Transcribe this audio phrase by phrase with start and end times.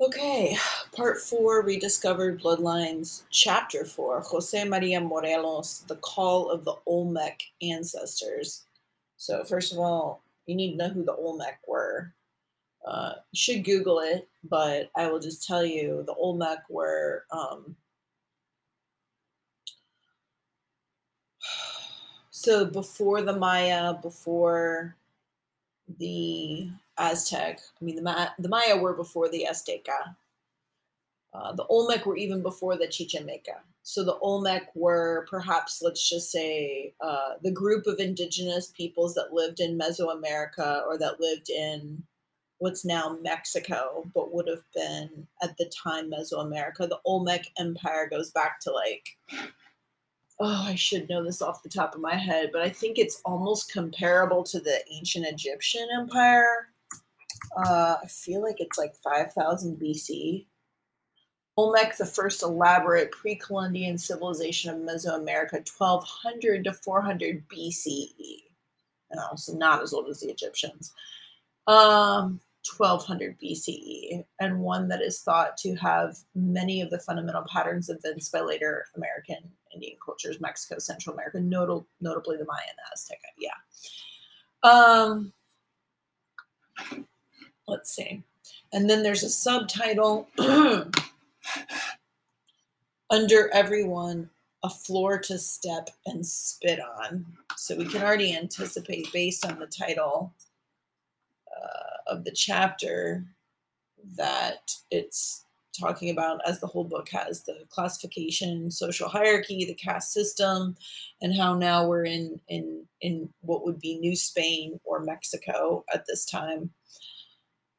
[0.00, 0.56] Okay,
[0.96, 8.64] part four Rediscovered Bloodlines, chapter four Jose Maria Morelos, The Call of the Olmec Ancestors.
[9.18, 12.14] So, first of all, you need to know who the Olmec were.
[12.86, 17.76] Uh, should Google it, but I will just tell you the Olmec were um,
[22.30, 24.96] so before the Maya, before
[25.98, 27.60] the Aztec.
[27.80, 30.14] I mean, the, Ma- the Maya were before the Azteca.
[31.32, 33.60] Uh, the Olmec were even before the Chichimeca.
[33.82, 39.32] So the Olmec were perhaps, let's just say, uh, the group of indigenous peoples that
[39.32, 42.02] lived in Mesoamerica or that lived in
[42.58, 46.88] what's now Mexico, but would have been at the time Mesoamerica.
[46.88, 49.16] The Olmec Empire goes back to like,
[50.40, 53.22] oh, I should know this off the top of my head, but I think it's
[53.24, 56.68] almost comparable to the ancient Egyptian Empire
[57.56, 60.46] uh, I feel like it's like 5000 BC.
[61.56, 68.36] Olmec, the first elaborate pre Columbian civilization of Mesoamerica, 1200 to 400 BCE.
[69.16, 70.92] Oh, so not as old as the Egyptians.
[71.66, 72.40] Um,
[72.76, 78.32] 1200 BCE, and one that is thought to have many of the fundamental patterns evinced
[78.32, 79.38] by later American
[79.74, 83.18] Indian cultures, Mexico, Central America, notable, notably the Maya and the Aztec.
[83.38, 83.50] Yeah.
[84.62, 85.32] Um,
[87.70, 88.24] Let's see.
[88.72, 90.28] And then there's a subtitle
[93.10, 94.28] under everyone,
[94.64, 97.24] a floor to step and spit on.
[97.56, 100.34] So we can already anticipate, based on the title
[101.56, 103.24] uh, of the chapter,
[104.16, 105.44] that it's
[105.78, 110.76] talking about, as the whole book has, the classification, social hierarchy, the caste system,
[111.22, 116.04] and how now we're in in in what would be New Spain or Mexico at
[116.06, 116.70] this time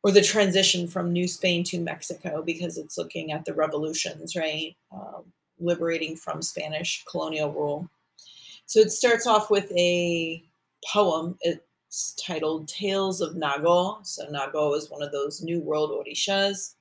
[0.04, 4.76] or the transition from New Spain to Mexico because it's looking at the revolutions, right?
[4.92, 5.26] Um,
[5.60, 7.90] liberating from Spanish colonial rule.
[8.66, 10.44] So it starts off with a
[10.92, 11.38] poem.
[11.42, 14.06] It's titled Tales of Nago.
[14.06, 16.76] So Nago is one of those New World Orishas.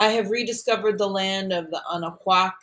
[0.00, 2.54] I have rediscovered the land of the Anahuac,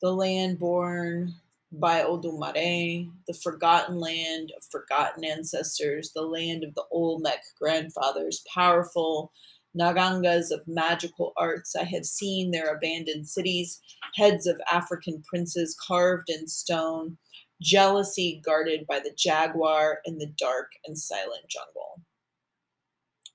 [0.00, 1.34] the land born
[1.72, 9.32] by Odumare, the forgotten land of forgotten ancestors, the land of the Olmec grandfathers, powerful
[9.78, 11.76] Nagangas of magical arts.
[11.76, 13.80] I have seen their abandoned cities,
[14.14, 17.18] heads of African princes carved in stone,
[17.60, 22.00] jealousy guarded by the jaguar in the dark and silent jungle.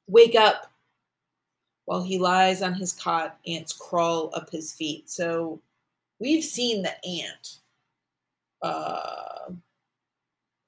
[0.08, 0.72] Wake up!
[1.86, 5.10] While he lies on his cot, ants crawl up his feet.
[5.10, 5.62] So
[6.20, 7.61] we've seen the ant
[8.62, 9.52] uh,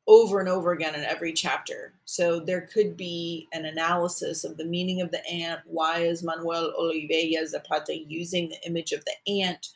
[0.07, 1.93] over and over again in every chapter.
[2.05, 5.61] So there could be an analysis of the meaning of the ant.
[5.65, 9.69] Why is Manuel Olivella Zapata using the image of the ant?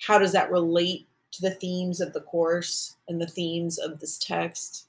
[0.00, 4.18] How does that relate to the themes of the course and the themes of this
[4.18, 4.86] text?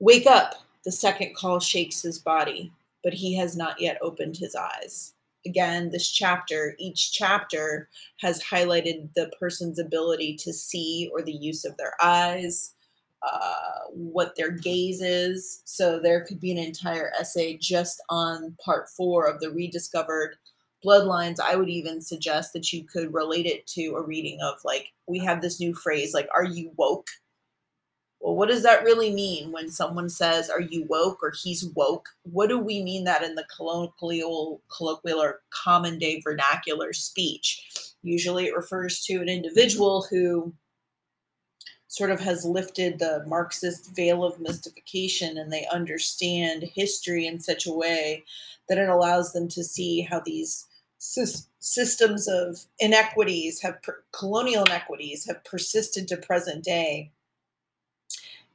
[0.00, 0.56] Wake up!
[0.84, 2.70] The second call shakes his body,
[3.02, 5.14] but he has not yet opened his eyes
[5.46, 7.88] again, this chapter, each chapter
[8.20, 12.74] has highlighted the person's ability to see or the use of their eyes,
[13.22, 15.62] uh, what their gaze is.
[15.64, 20.36] So there could be an entire essay just on part four of the rediscovered
[20.84, 21.40] bloodlines.
[21.40, 25.18] I would even suggest that you could relate it to a reading of like, we
[25.20, 27.08] have this new phrase, like, are you woke?
[28.24, 32.08] Well, what does that really mean when someone says, Are you woke or he's woke?
[32.22, 37.94] What do we mean that in the colloquial, colloquial or common day vernacular speech?
[38.02, 40.54] Usually it refers to an individual who
[41.88, 47.66] sort of has lifted the Marxist veil of mystification and they understand history in such
[47.66, 48.24] a way
[48.70, 50.64] that it allows them to see how these
[50.98, 53.76] systems of inequities have
[54.12, 57.12] colonial inequities have persisted to present day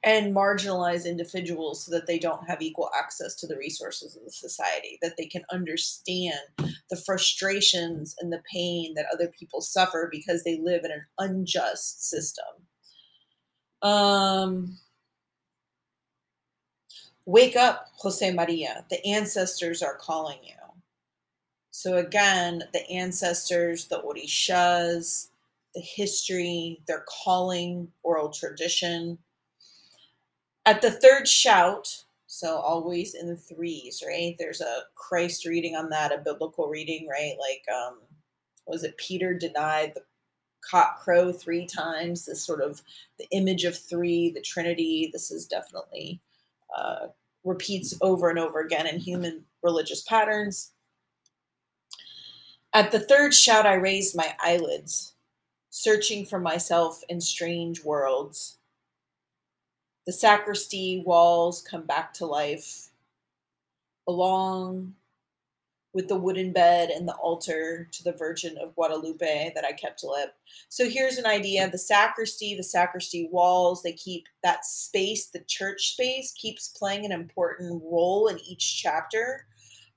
[0.04, 4.32] and marginalize individuals so that they don't have equal access to the resources of the
[4.32, 6.40] society, that they can understand
[6.90, 12.10] the frustrations and the pain that other people suffer because they live in an unjust
[12.10, 12.46] system.
[13.82, 14.78] Um,
[17.26, 18.86] wake up, Jose Maria.
[18.90, 20.54] The ancestors are calling you.
[21.72, 25.28] So, again, the ancestors, the Orishas,
[25.76, 29.18] the history, they're calling oral tradition
[30.70, 34.36] at the third shout, so always in the threes, right?
[34.38, 37.34] There's a Christ reading on that, a biblical reading, right?
[37.40, 37.98] Like, um,
[38.68, 40.04] was it Peter denied the
[40.62, 42.26] cock crow three times?
[42.26, 42.84] This sort of
[43.18, 45.10] the image of three, the Trinity.
[45.12, 46.22] This is definitely
[46.78, 47.08] uh,
[47.44, 50.74] repeats over and over again in human religious patterns.
[52.74, 55.14] At the third shout, I raised my eyelids,
[55.72, 58.59] searching for myself in strange worlds.
[60.10, 62.88] The sacristy walls come back to life,
[64.08, 64.96] along
[65.94, 70.04] with the wooden bed and the altar to the Virgin of Guadalupe that I kept
[70.04, 70.34] lit.
[70.68, 75.92] So here's an idea the sacristy, the sacristy walls, they keep that space, the church
[75.92, 79.46] space, keeps playing an important role in each chapter.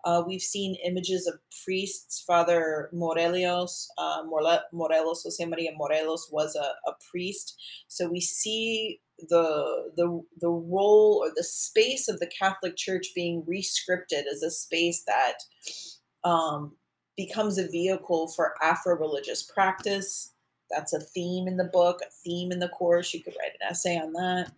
[0.04, 2.20] Uh, we've seen images of priests.
[2.20, 4.24] Father Morelos, uh,
[4.72, 7.58] Morelos, Jose Maria Morelos was a, a priest.
[7.88, 13.42] So we see the the the role or the space of the Catholic Church being
[13.42, 16.72] rescripted as a space that um,
[17.16, 20.32] becomes a vehicle for Afro religious practice.
[20.70, 23.12] That's a theme in the book, a theme in the course.
[23.12, 24.52] You could write an essay on that.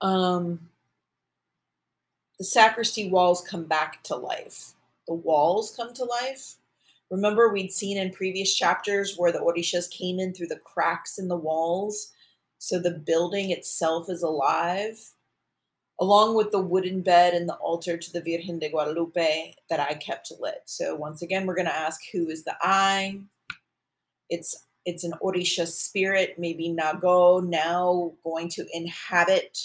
[0.00, 0.60] Um,
[2.38, 4.72] the sacristy walls come back to life.
[5.08, 6.56] The walls come to life.
[7.10, 11.28] Remember, we'd seen in previous chapters where the Orishas came in through the cracks in
[11.28, 12.12] the walls
[12.62, 14.96] so the building itself is alive,
[15.98, 19.94] along with the wooden bed and the altar to the Virgen de Guadalupe that I
[19.94, 20.62] kept lit.
[20.66, 23.18] So once again, we're going to ask who is the I.
[24.30, 29.58] It's it's an Orisha spirit, maybe Nago, now going to inhabit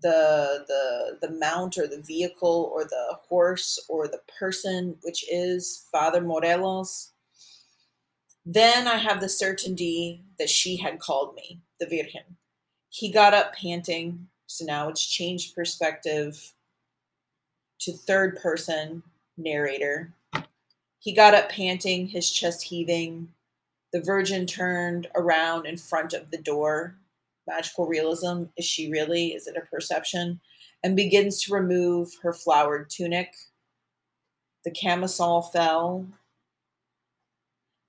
[0.00, 5.88] the the the mount or the vehicle or the horse or the person, which is
[5.90, 7.10] Father Morelos.
[8.46, 12.36] Then I have the certainty that she had called me the Virgen.
[12.90, 16.52] He got up panting, so now it's changed perspective
[17.80, 19.02] to third person
[19.36, 20.12] narrator.
[21.00, 23.28] He got up panting, his chest heaving.
[23.92, 26.96] The Virgin turned around in front of the door.
[27.46, 28.44] Magical realism.
[28.56, 29.34] Is she really?
[29.34, 30.40] Is it a perception?
[30.82, 33.34] And begins to remove her flowered tunic.
[34.64, 36.06] The camisole fell,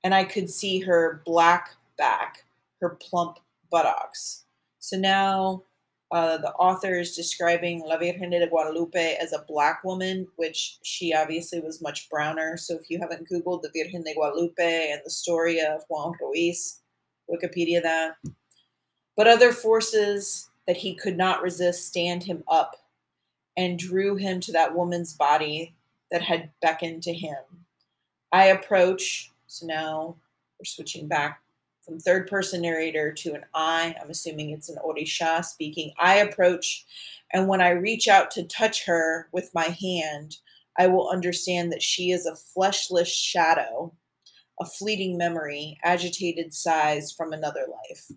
[0.04, 2.44] and I could see her black back,
[2.82, 3.40] her plump
[3.76, 4.46] buttocks.
[4.80, 5.64] So now
[6.10, 11.14] uh, the author is describing La Virgen de Guadalupe as a black woman, which she
[11.14, 12.56] obviously was much browner.
[12.56, 16.80] So if you haven't Googled the Virgen de Guadalupe and the story of Juan Ruiz,
[17.30, 18.16] Wikipedia that.
[19.18, 22.78] But other forces that he could not resist stand him up
[23.58, 25.76] and drew him to that woman's body
[26.12, 27.44] that had beckoned to him.
[28.32, 30.16] I approach, so now
[30.58, 31.42] we're switching back
[31.86, 33.96] from third person narrator to an I.
[34.02, 35.94] I'm assuming it's an Orisha speaking.
[36.00, 36.86] I approach,
[37.32, 40.38] and when I reach out to touch her with my hand,
[40.78, 43.94] I will understand that she is a fleshless shadow,
[44.60, 48.12] a fleeting memory, agitated sighs from another life.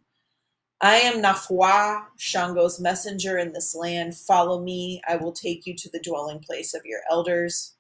[0.81, 4.17] I am Nafwa, Shango's messenger in this land.
[4.17, 5.03] Follow me.
[5.09, 7.75] I will take you to the dwelling place of your elders.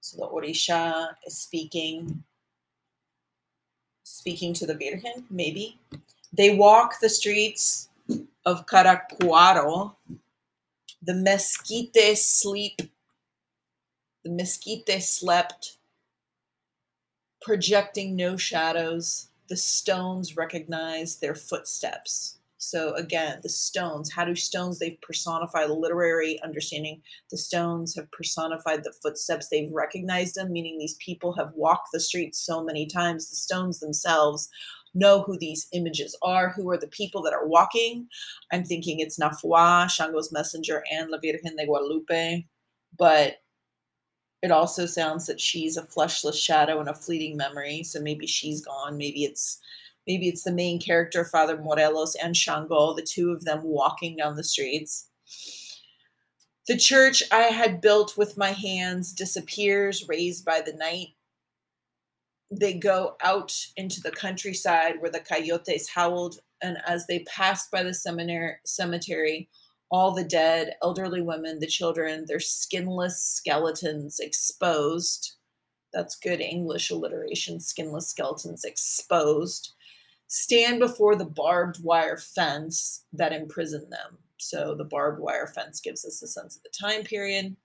[0.00, 2.22] So the Orisha is speaking
[4.08, 5.78] speaking to the Virgin, maybe.
[6.32, 7.88] They walk the streets
[8.46, 9.94] of Caracuaro.
[11.02, 12.80] The mesquite sleep.
[14.24, 15.78] The mesquite slept,
[17.40, 19.28] projecting no shadows.
[19.48, 22.38] The stones recognize their footsteps.
[22.58, 27.00] So again, the stones, how do stones, they've personified literary understanding.
[27.30, 29.48] The stones have personified the footsteps.
[29.48, 33.30] They've recognized them, meaning these people have walked the streets so many times.
[33.30, 34.48] The stones themselves
[34.94, 38.08] know who these images are, who are the people that are walking.
[38.52, 42.44] I'm thinking it's Nafua, Shango's messenger, and La Virgen de Guadalupe.
[42.98, 43.36] But
[44.42, 47.82] it also sounds that she's a fleshless shadow and a fleeting memory.
[47.82, 48.96] So maybe she's gone.
[48.96, 49.60] Maybe it's
[50.08, 54.36] maybe it's the main character, Father Morelos and Shango, the two of them walking down
[54.36, 55.10] the streets.
[56.66, 61.08] The church I had built with my hands disappears, raised by the night.
[62.50, 67.82] They go out into the countryside where the coyotes howled, and as they passed by
[67.82, 67.94] the
[68.64, 69.48] cemetery,
[69.90, 75.34] all the dead, elderly women, the children, their skinless skeletons exposed.
[75.92, 79.74] That's good English alliteration, skinless skeletons exposed
[80.28, 84.18] stand before the barbed wire fence that imprisoned them.
[84.36, 87.56] So the barbed wire fence gives us a sense of the time period.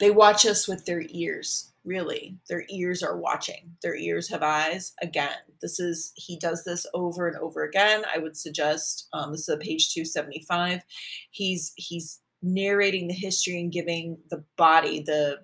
[0.00, 2.36] They watch us with their ears, really.
[2.48, 3.76] Their ears are watching.
[3.80, 4.92] Their ears have eyes.
[5.00, 8.02] Again, this is, he does this over and over again.
[8.12, 10.82] I would suggest, um, this is page 275.
[11.30, 15.38] He's, he's narrating the history and giving the body, the,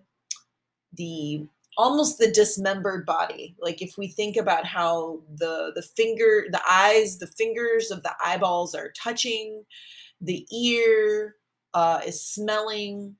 [0.95, 1.47] the
[1.81, 7.19] almost the dismembered body like if we think about how the the finger the eyes
[7.19, 9.65] the fingers of the eyeballs are touching
[10.21, 11.37] the ear
[11.75, 13.17] uh, is smelling.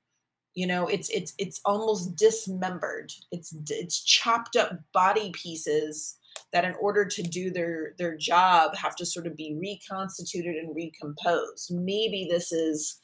[0.53, 3.13] You know, it's it's it's almost dismembered.
[3.31, 6.17] It's it's chopped up body pieces
[6.51, 10.75] that, in order to do their their job, have to sort of be reconstituted and
[10.75, 11.71] recomposed.
[11.73, 12.99] Maybe this is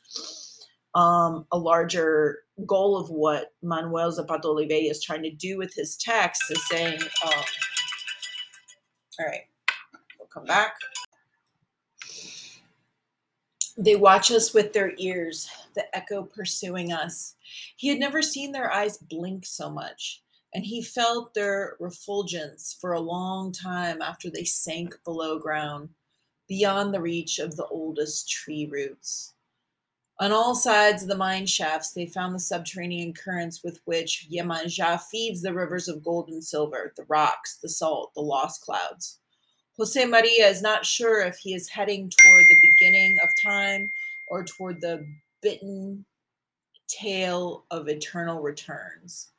[0.98, 5.96] um, a larger goal of what Manuel Zapata Olivella is trying to do with his
[5.96, 7.44] text is saying, um,
[9.20, 9.44] all right,
[10.18, 10.74] we'll come back.
[13.78, 17.36] They watch us with their ears, the echo pursuing us.
[17.76, 20.24] He had never seen their eyes blink so much,
[20.56, 25.90] and he felt their refulgence for a long time after they sank below ground,
[26.48, 29.36] beyond the reach of the oldest tree roots.
[30.20, 35.00] On all sides of the mine shafts, they found the subterranean currents with which Yemanja
[35.00, 39.20] feeds the rivers of gold and silver, the rocks, the salt, the lost clouds.
[39.78, 43.88] Jose Maria is not sure if he is heading toward the beginning of time
[44.28, 45.06] or toward the
[45.44, 46.04] bitten
[46.88, 49.30] tale of eternal returns.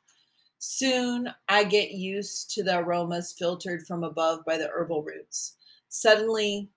[0.59, 5.57] Soon I get used to the aromas filtered from above by the herbal roots.
[5.89, 6.69] Suddenly,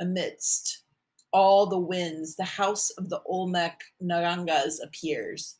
[0.00, 0.82] amidst
[1.36, 5.58] all the winds, the house of the Olmec Narangas appears.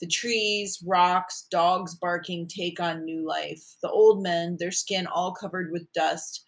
[0.00, 3.76] The trees, rocks, dogs barking take on new life.
[3.82, 6.44] The old men, their skin all covered with dust,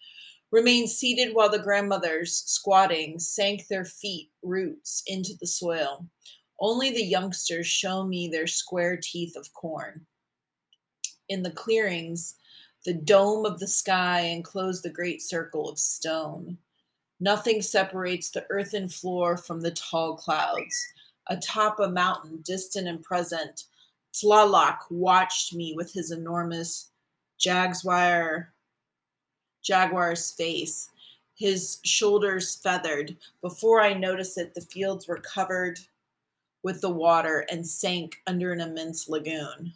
[0.51, 6.05] remain seated while the grandmothers, squatting, sank their feet roots into the soil.
[6.59, 10.05] Only the youngsters show me their square teeth of corn.
[11.29, 12.35] In the clearings,
[12.83, 16.57] the dome of the sky enclosed the great circle of stone.
[17.19, 20.85] Nothing separates the earthen floor from the tall clouds.
[21.27, 23.65] Atop a mountain, distant and present,
[24.13, 26.91] Tlaloc watched me with his enormous
[27.37, 28.53] jaguar
[29.61, 30.89] jaguar's face,
[31.35, 33.17] his shoulders feathered.
[33.41, 35.79] Before I noticed it, the fields were covered
[36.63, 39.73] with the water and sank under an immense lagoon.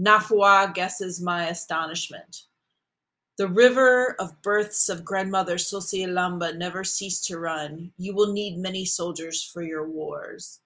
[0.00, 2.44] Nafua guesses my astonishment.
[3.38, 7.92] The river of births of grandmother Sosialamba never ceased to run.
[7.98, 10.60] You will need many soldiers for your wars.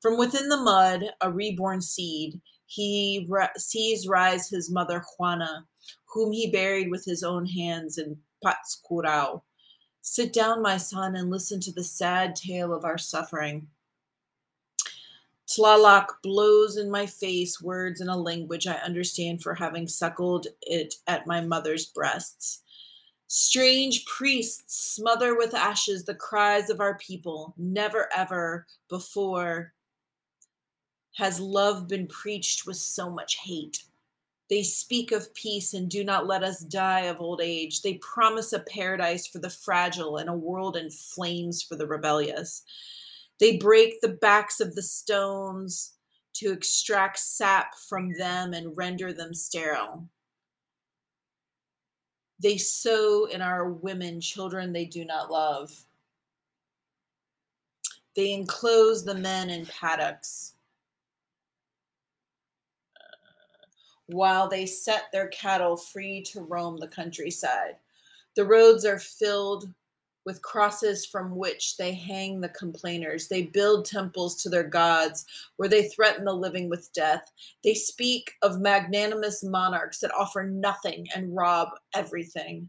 [0.00, 5.64] From within the mud, a reborn seed, he sees rise his mother Juana,
[6.06, 9.42] whom he buried with his own hands in Patzcuaro.
[10.02, 13.68] Sit down, my son, and listen to the sad tale of our suffering.
[15.48, 20.94] Tlaloc blows in my face words in a language I understand for having suckled it
[21.06, 22.62] at my mother's breasts.
[23.28, 27.54] Strange priests smother with ashes the cries of our people.
[27.56, 29.72] Never ever before
[31.16, 33.82] has love been preached with so much hate.
[34.48, 37.82] They speak of peace and do not let us die of old age.
[37.82, 42.64] They promise a paradise for the fragile and a world in flames for the rebellious.
[43.40, 45.94] They break the backs of the stones
[46.34, 50.08] to extract sap from them and render them sterile.
[52.40, 55.72] They sow in our women children they do not love.
[58.14, 60.54] They enclose the men in paddocks.
[62.96, 63.66] Uh,
[64.06, 67.76] while they set their cattle free to roam the countryside.
[68.34, 69.68] The roads are filled
[70.28, 73.28] with crosses from which they hang the complainers.
[73.28, 75.24] They build temples to their gods
[75.56, 77.32] where they threaten the living with death.
[77.64, 82.68] They speak of magnanimous monarchs that offer nothing and rob everything.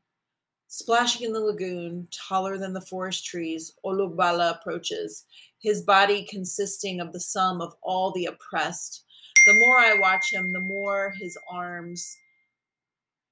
[0.69, 5.25] Splashing in the lagoon, taller than the forest trees, Olubala approaches,
[5.59, 9.03] his body consisting of the sum of all the oppressed
[9.45, 12.17] the more I watch him, the more his arms,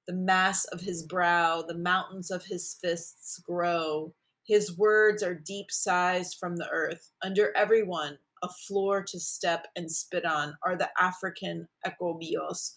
[0.07, 4.13] the mass of his brow, the mountains of his fists grow.
[4.45, 7.11] His words are deep sighs from the earth.
[7.21, 12.71] Under everyone, a floor to step and spit on, are the African ecobios,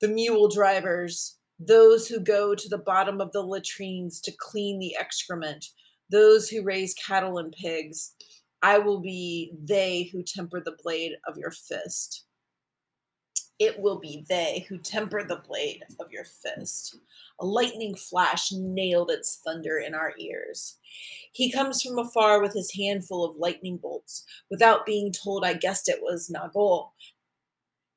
[0.00, 4.96] the mule drivers, those who go to the bottom of the latrines to clean the
[4.98, 5.64] excrement,
[6.10, 8.14] those who raise cattle and pigs.
[8.62, 12.24] I will be they who temper the blade of your fist
[13.58, 16.96] it will be they who temper the blade of your fist.
[17.40, 20.78] A lightning flash nailed its thunder in our ears.
[21.32, 24.24] He comes from afar with his handful of lightning bolts.
[24.50, 26.90] Without being told, I guessed it was Nagol,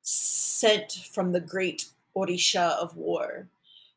[0.02, 1.86] sent from the great
[2.16, 3.48] Orisha of war.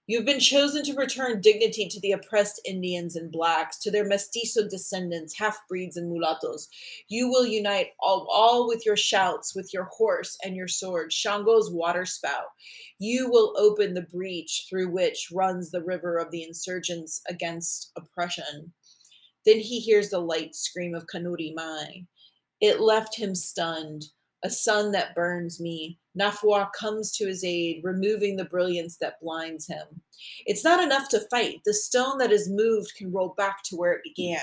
[0.08, 4.04] You have been chosen to return dignity to the oppressed Indians and blacks, to their
[4.04, 6.68] mestizo descendants, half breeds and mulattoes.
[7.08, 11.72] You will unite all, all with your shouts, with your horse and your sword, Shango's
[11.72, 12.50] water spout.
[13.00, 18.74] You will open the breach through which runs the river of the insurgents against oppression.
[19.46, 22.06] Then he hears the light scream of Kanuri Mai.
[22.60, 24.06] It left him stunned,
[24.44, 26.00] a sun that burns me.
[26.20, 30.02] Nafwa comes to his aid, removing the brilliance that blinds him.
[30.46, 31.62] It's not enough to fight.
[31.66, 34.40] The stone that is moved can roll back to where it began.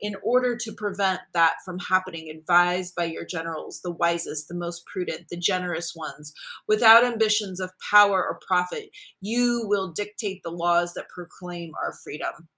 [0.00, 4.86] In order to prevent that from happening, advised by your generals, the wisest, the most
[4.86, 6.32] prudent, the generous ones,
[6.66, 12.48] without ambitions of power or profit, you will dictate the laws that proclaim our freedom.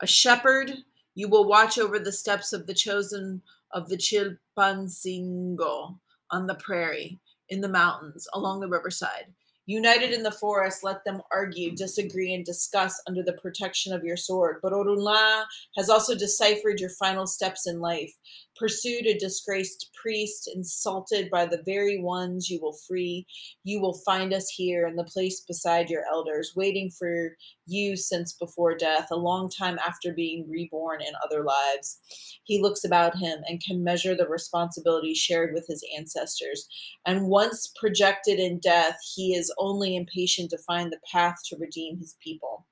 [0.00, 0.72] A shepherd,
[1.14, 3.42] you will watch over the steps of the chosen
[3.72, 5.98] of the Chilpancingo
[6.30, 9.26] on the prairie, in the mountains, along the riverside.
[9.66, 14.16] United in the forest, let them argue, disagree, and discuss under the protection of your
[14.16, 14.58] sword.
[14.62, 15.44] But Orunla
[15.76, 18.12] has also deciphered your final steps in life,
[18.56, 23.26] pursued a disgraced priest, insulted by the very ones you will free.
[23.64, 28.32] You will find us here in the place beside your elders, waiting for you since
[28.32, 32.00] before death, a long time after being reborn in other lives.
[32.44, 36.68] He looks about him and can measure the responsibility shared with his ancestors.
[37.06, 41.98] And once projected in death, he is only impatient to find the path to redeem
[41.98, 42.66] his people.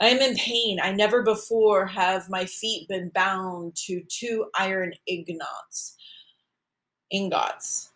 [0.00, 0.80] I am in pain.
[0.82, 5.96] I never before have my feet been bound to two iron ingots.
[7.10, 7.90] Ingots.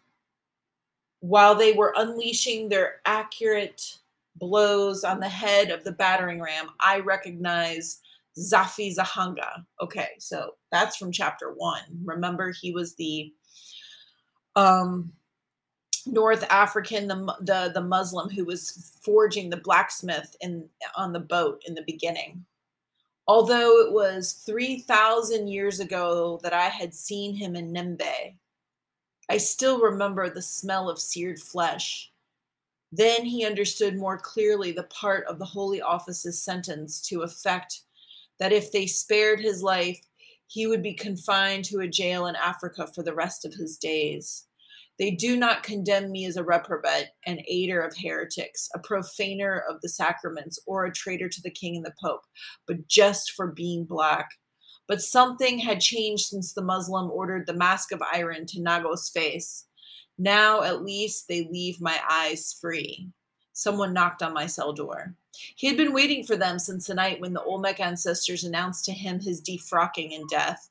[1.21, 3.99] While they were unleashing their accurate
[4.37, 8.01] blows on the head of the battering ram, I recognize
[8.39, 9.65] Zafi Zahanga.
[9.81, 11.83] Okay, so that's from chapter one.
[12.05, 13.33] Remember, he was the
[14.55, 15.13] um,
[16.07, 21.63] North African, the, the the Muslim who was forging the blacksmith in on the boat
[21.67, 22.45] in the beginning.
[23.27, 28.35] Although it was three thousand years ago that I had seen him in Nembe,
[29.29, 32.11] I still remember the smell of seared flesh.
[32.91, 37.83] Then he understood more clearly the part of the Holy Office's sentence to effect
[38.39, 40.01] that if they spared his life,
[40.47, 44.48] he would be confined to a jail in Africa for the rest of his days.
[44.99, 49.81] They do not condemn me as a reprobate, an aider of heretics, a profaner of
[49.81, 52.23] the sacraments, or a traitor to the king and the pope,
[52.67, 54.29] but just for being black.
[54.89, 59.67] But something had changed since the Muslim ordered the mask of iron to Nago's face.
[60.19, 63.11] Now, at least, they leave my eyes free.
[63.53, 65.15] Someone knocked on my cell door.
[65.55, 68.93] He had been waiting for them since the night when the Olmec ancestors announced to
[68.93, 70.71] him his defrocking and death.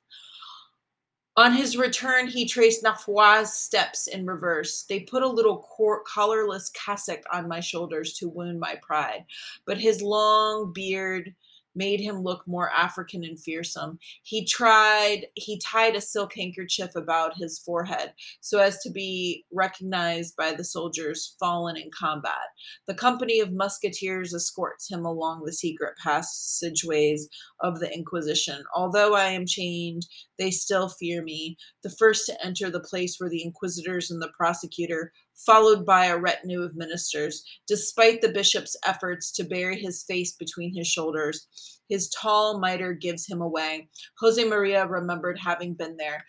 [1.37, 4.85] On his return, he traced Nafwa's steps in reverse.
[4.89, 9.23] They put a little cor- collarless cassock on my shoulders to wound my pride,
[9.65, 11.35] but his long beard
[11.77, 13.99] made him look more African and fearsome.
[14.23, 20.35] He tried, he tied a silk handkerchief about his forehead so as to be recognized
[20.35, 22.47] by the soldiers fallen in combat.
[22.87, 27.29] The company of musketeers escorts him along the secret passageways
[27.61, 28.63] of the Inquisition.
[28.75, 30.05] Although I am chained,
[30.37, 31.57] they still fear me.
[31.83, 36.17] The first to enter the place where the inquisitors and the prosecutor, followed by a
[36.17, 37.43] retinue of ministers.
[37.67, 41.47] Despite the bishop's efforts to bury his face between his shoulders,
[41.89, 43.87] his tall mitre gives him away.
[44.19, 46.25] Jose Maria remembered having been there,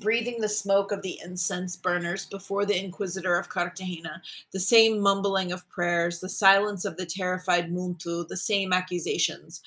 [0.00, 5.52] breathing the smoke of the incense burners before the inquisitor of Cartagena, the same mumbling
[5.52, 9.60] of prayers, the silence of the terrified Muntu, the same accusations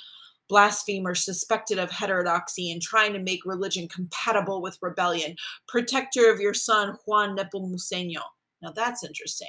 [0.50, 5.36] blasphemer suspected of heterodoxy and trying to make religion compatible with rebellion,
[5.68, 8.22] protector of your son, Juan Nepomuceno.
[8.62, 9.48] Now that's interesting.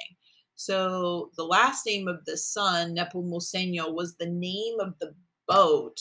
[0.55, 5.13] So the last name of the son, Nepomuceno, was the name of the
[5.47, 5.97] boat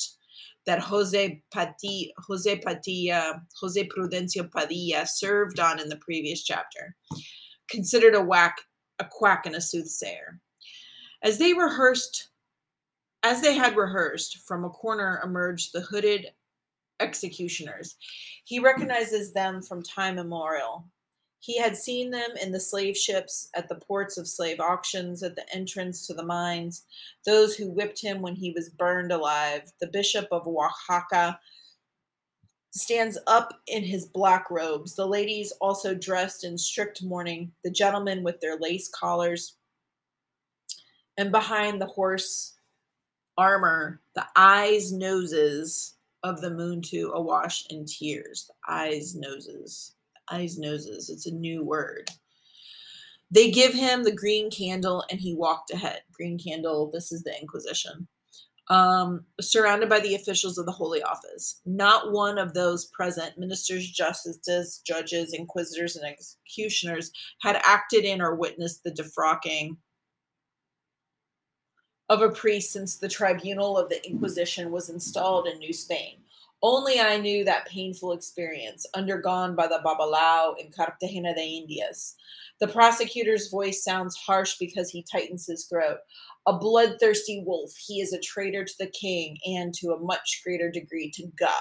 [0.66, 6.94] that Jose Pati, Jose Padilla, Jose Prudencio Padilla served on in the previous chapter.
[7.70, 8.56] Considered a whack,
[8.98, 10.40] a quack and a soothsayer.
[11.22, 12.28] As they rehearsed
[13.22, 16.28] as they had rehearsed, from a corner emerged the hooded
[17.00, 17.96] executioners.
[18.44, 20.86] He recognizes them from time immemorial.
[21.40, 25.36] He had seen them in the slave ships, at the ports of slave auctions, at
[25.36, 26.84] the entrance to the mines,
[27.24, 29.72] those who whipped him when he was burned alive.
[29.80, 31.38] The bishop of Oaxaca
[32.70, 38.22] stands up in his black robes, the ladies also dressed in strict mourning, the gentlemen
[38.22, 39.56] with their lace collars,
[41.16, 42.57] and behind the horse
[43.38, 48.48] armor, the eyes, noses of the Muntu awash in tears.
[48.48, 49.94] The eyes, noses.
[50.28, 51.08] The eyes, noses.
[51.08, 52.10] It's a new word.
[53.30, 56.00] They give him the green candle and he walked ahead.
[56.12, 58.08] Green candle, this is the Inquisition.
[58.70, 61.60] Um, surrounded by the officials of the Holy Office.
[61.64, 68.34] Not one of those present, ministers, justices, judges, inquisitors, and executioners, had acted in or
[68.34, 69.76] witnessed the defrocking
[72.08, 76.16] of a priest since the tribunal of the Inquisition was installed in New Spain.
[76.62, 82.16] Only I knew that painful experience undergone by the Babalao in Cartagena de Indias.
[82.58, 85.98] The prosecutor's voice sounds harsh because he tightens his throat
[86.46, 90.70] a bloodthirsty wolf, he is a traitor to the king and to a much greater
[90.70, 91.52] degree to God.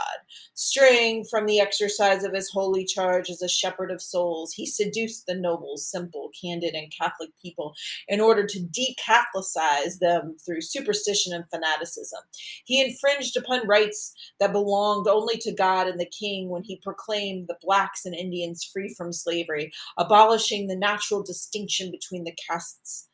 [0.54, 5.26] Straying from the exercise of his holy charge as a shepherd of souls, he seduced
[5.26, 7.74] the noble, simple, candid, and Catholic people
[8.08, 12.22] in order to decatholicize them through superstition and fanaticism.
[12.64, 17.48] He infringed upon rights that belonged only to God and the king when he proclaimed
[17.48, 23.08] the blacks and Indians free from slavery, abolishing the natural distinction between the castes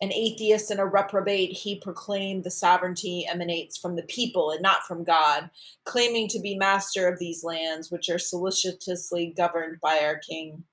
[0.00, 4.84] an atheist and a reprobate, he proclaimed the sovereignty emanates from the people and not
[4.84, 5.50] from God,
[5.84, 10.64] claiming to be master of these lands, which are solicitously governed by our king.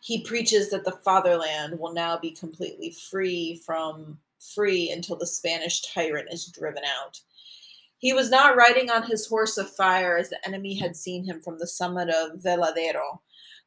[0.00, 4.18] He preaches that the fatherland will now be completely free from
[4.54, 7.20] free until the Spanish tyrant is driven out.
[7.98, 11.40] He was not riding on his horse of fire as the enemy had seen him
[11.40, 13.18] from the summit of Veladero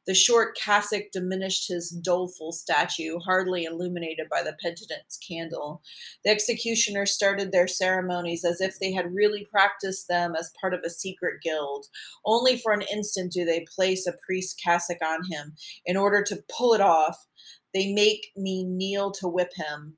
[0.06, 5.82] the short cassock diminished his doleful statue, hardly illuminated by the penitent's candle.
[6.24, 10.80] The executioners started their ceremonies as if they had really practiced them as part of
[10.84, 11.86] a secret guild.
[12.24, 15.54] Only for an instant do they place a priest's cassock on him.
[15.86, 17.26] In order to pull it off,
[17.72, 19.96] they make me kneel to whip him.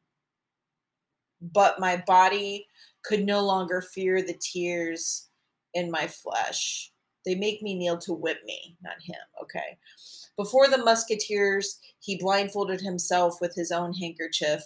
[1.41, 2.69] But my body
[3.05, 5.29] could no longer fear the tears
[5.75, 6.94] in my flesh.
[7.25, 9.17] They make me kneel to whip me, not him.
[9.43, 9.79] Okay.
[10.37, 14.63] Before the musketeers, he blindfolded himself with his own handkerchief,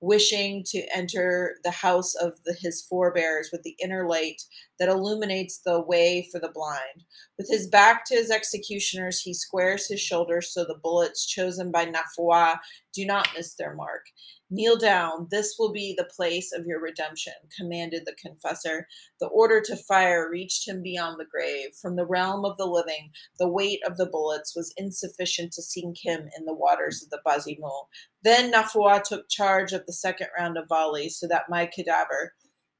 [0.00, 4.42] wishing to enter the house of the, his forebears with the inner light
[4.78, 7.04] that illuminates the way for the blind.
[7.36, 11.86] With his back to his executioners, he squares his shoulders so the bullets chosen by
[11.86, 12.58] Nafua
[12.94, 14.06] do not miss their mark.
[14.52, 15.28] Kneel down.
[15.30, 18.88] This will be the place of your redemption, commanded the confessor.
[19.20, 21.74] The order to fire reached him beyond the grave.
[21.80, 25.98] From the realm of the living, the weight of the bullets was insufficient to sink
[26.02, 27.86] him in the waters of the Bazimo.
[28.24, 32.34] Then Nafua took charge of the second round of volleys so that my cadaver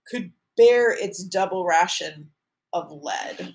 [0.09, 2.31] could bear its double ration
[2.73, 3.55] of lead.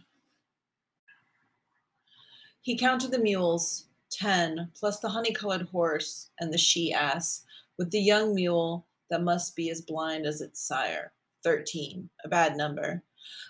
[2.62, 7.44] He counted the mules, ten, plus the honey colored horse and the she ass
[7.77, 11.13] with the young mule that must be as blind as its sire.
[11.43, 13.03] Thirteen, a bad number.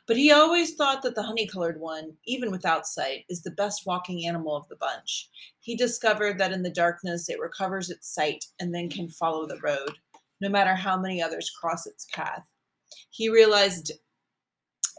[0.07, 3.85] But he always thought that the honey colored one, even without sight, is the best
[3.85, 5.29] walking animal of the bunch.
[5.59, 9.59] He discovered that in the darkness it recovers its sight and then can follow the
[9.61, 9.91] road,
[10.41, 12.45] no matter how many others cross its path.
[13.09, 13.91] He realized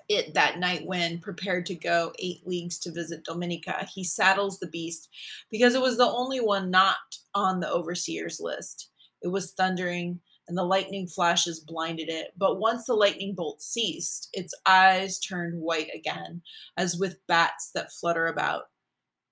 [0.08, 4.68] it that night when, prepared to go eight leagues to visit Dominica, he saddles the
[4.68, 5.08] beast
[5.50, 6.96] because it was the only one not
[7.34, 8.90] on the overseer's list.
[9.22, 12.33] It was thundering, and the lightning flashes blinded it.
[12.37, 16.42] But once the lightning bolt ceased, its eyes turned white again,
[16.76, 18.64] as with bats that flutter about.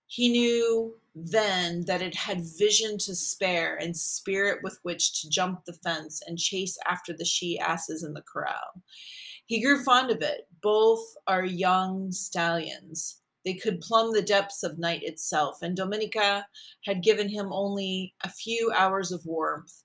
[0.07, 5.64] He knew then that it had vision to spare and spirit with which to jump
[5.64, 8.83] the fence and chase after the she asses in the corral.
[9.47, 10.49] He grew fond of it.
[10.62, 13.20] Both are young stallions.
[13.44, 16.46] They could plumb the depths of night itself, and Dominica
[16.85, 19.83] had given him only a few hours of warmth.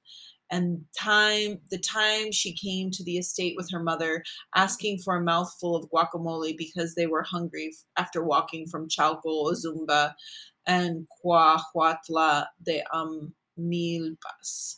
[0.51, 4.23] And time, the time she came to the estate with her mother,
[4.55, 10.15] asking for a mouthful of guacamole because they were hungry after walking from Chalco, Ozumba,
[10.65, 14.77] and Cuautla de Amilpas.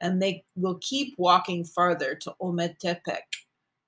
[0.00, 3.22] And they will keep walking farther to Ometepec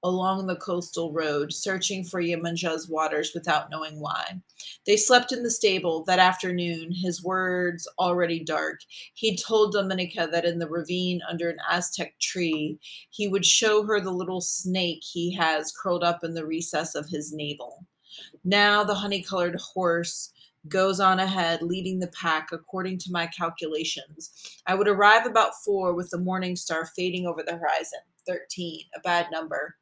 [0.05, 4.39] along the coastal road, searching for Yemanjah's waters without knowing why.
[4.87, 8.81] They slept in the stable that afternoon, his words already dark.
[9.15, 13.99] He told Dominica that in the ravine under an Aztec tree, he would show her
[13.99, 17.87] the little snake he has curled up in the recess of his navel.
[18.45, 20.33] Now the honey colored horse
[20.69, 24.61] goes on ahead, leading the pack according to my calculations.
[24.67, 28.01] I would arrive about four with the morning star fading over the horizon.
[28.27, 29.77] 13, a bad number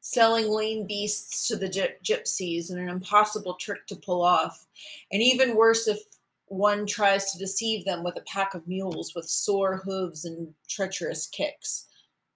[0.00, 4.66] selling lame beasts to the gypsies and an impossible trick to pull off.
[5.12, 5.98] And even worse if
[6.46, 11.26] one tries to deceive them with a pack of mules with sore hooves and treacherous
[11.26, 11.86] kicks,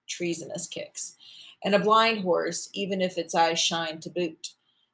[0.07, 1.15] treasonous kicks,
[1.63, 4.49] and a blind horse, even if its eyes shine to boot.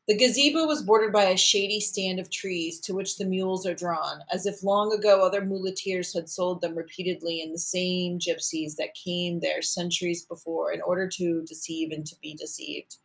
[0.10, 3.76] The gazebo was bordered by a shady stand of trees to which the mules are
[3.76, 8.76] drawn, as if long ago other muleteers had sold them repeatedly in the same gypsies
[8.78, 12.96] that came there centuries before in order to deceive and to be deceived.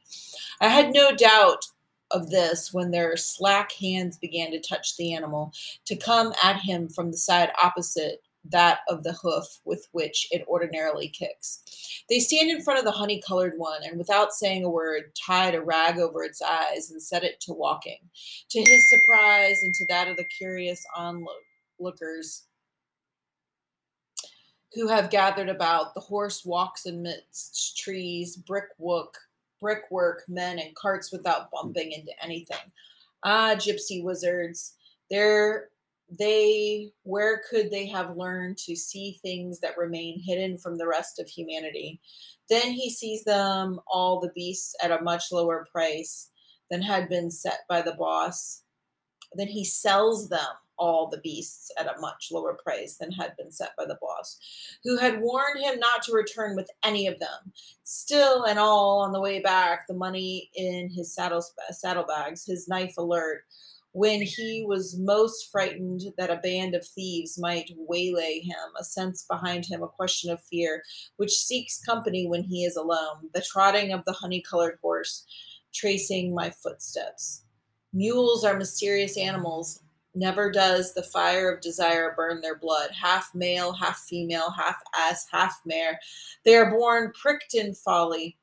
[0.62, 1.66] I had no doubt
[2.10, 5.52] of this when their slack hands began to touch the animal,
[5.84, 10.44] to come at him from the side opposite that of the hoof with which it
[10.46, 12.02] ordinarily kicks.
[12.08, 15.54] They stand in front of the honey colored one, and without saying a word, tied
[15.54, 17.98] a rag over its eyes and set it to walking.
[18.50, 22.44] To his surprise and to that of the curious onlookers
[24.74, 29.16] who have gathered about, the horse walks amidst trees, brickwork,
[29.60, 32.72] brickwork, men, and carts without bumping into anything.
[33.22, 34.74] Ah, gypsy wizards,
[35.10, 35.68] there
[36.18, 41.18] they where could they have learned to see things that remain hidden from the rest
[41.18, 42.00] of humanity
[42.48, 46.30] then he sees them all the beasts at a much lower price
[46.70, 48.62] than had been set by the boss
[49.34, 50.40] then he sells them
[50.76, 54.38] all the beasts at a much lower price than had been set by the boss,
[54.82, 57.52] who had warned him not to return with any of them.
[57.84, 62.96] Still and all on the way back, the money in his saddle, saddlebags, his knife
[62.98, 63.44] alert,
[63.94, 69.24] when he was most frightened that a band of thieves might waylay him, a sense
[69.30, 70.82] behind him, a question of fear,
[71.16, 75.24] which seeks company when he is alone, the trotting of the honey colored horse,
[75.72, 77.44] tracing my footsteps.
[77.92, 79.80] Mules are mysterious animals.
[80.16, 82.90] Never does the fire of desire burn their blood.
[82.90, 86.00] Half male, half female, half ass, half mare.
[86.44, 88.38] They are born pricked in folly,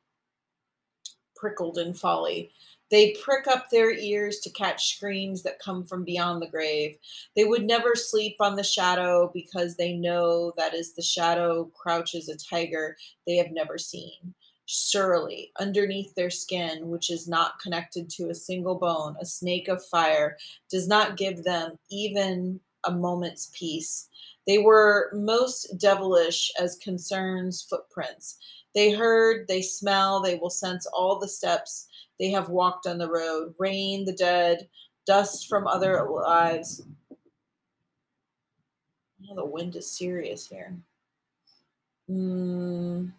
[1.36, 2.54] prickled in folly.
[2.92, 6.98] They prick up their ears to catch screams that come from beyond the grave.
[7.36, 12.28] They would never sleep on the shadow because they know that as the shadow crouches
[12.28, 14.34] a tiger they have never seen.
[14.66, 19.84] Surely, underneath their skin, which is not connected to a single bone, a snake of
[19.86, 20.38] fire
[20.70, 24.10] does not give them even a moment's peace.
[24.48, 28.38] They were most devilish as concerns footprints.
[28.74, 31.88] They heard, they smell, they will sense all the steps
[32.22, 34.70] they have walked on the road, rain, the dead,
[35.08, 36.84] dust from other lives.
[39.28, 40.78] Oh, the wind is serious here.
[42.08, 43.12] Mm.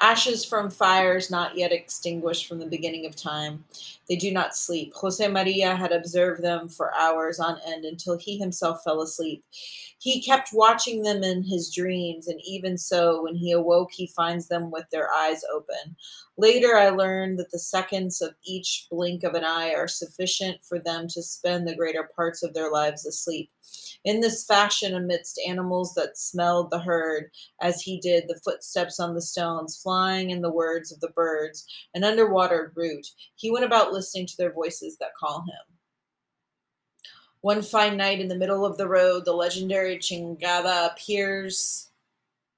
[0.00, 3.64] Ashes from fires not yet extinguished from the beginning of time.
[4.08, 4.92] They do not sleep.
[4.94, 9.44] Jose Maria had observed them for hours on end until he himself fell asleep.
[9.98, 14.48] He kept watching them in his dreams, and even so, when he awoke, he finds
[14.48, 15.96] them with their eyes open.
[16.36, 20.78] Later, I learned that the seconds of each blink of an eye are sufficient for
[20.78, 23.50] them to spend the greater parts of their lives asleep.
[24.04, 27.30] In this fashion, amidst animals that smelled the herd,
[27.62, 31.66] as he did the footsteps on the stones, flying in the words of the birds,
[31.94, 35.74] an underwater root, he went about listening to their voices that call him.
[37.40, 41.90] One fine night in the middle of the road, the legendary Chingada appears.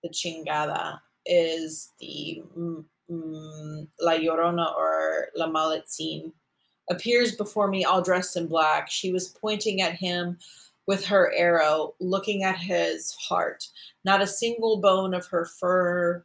[0.02, 2.84] The Chingada is the mm,
[4.00, 6.32] La Llorona or La Malitzin.
[6.88, 8.88] Appears before me all dressed in black.
[8.88, 10.38] She was pointing at him
[10.86, 13.68] with her arrow, looking at his heart.
[14.04, 16.24] Not a single bone of her fur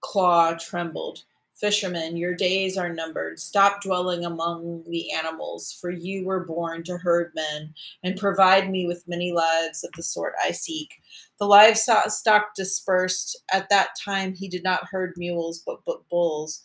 [0.00, 1.24] claw trembled.
[1.54, 3.40] Fisherman, your days are numbered.
[3.40, 7.72] Stop dwelling among the animals, for you were born to herd men,
[8.04, 10.90] and provide me with many lives of the sort I seek.
[11.38, 13.42] The livestock dispersed.
[13.52, 16.62] At that time, he did not herd mules, but, but bulls.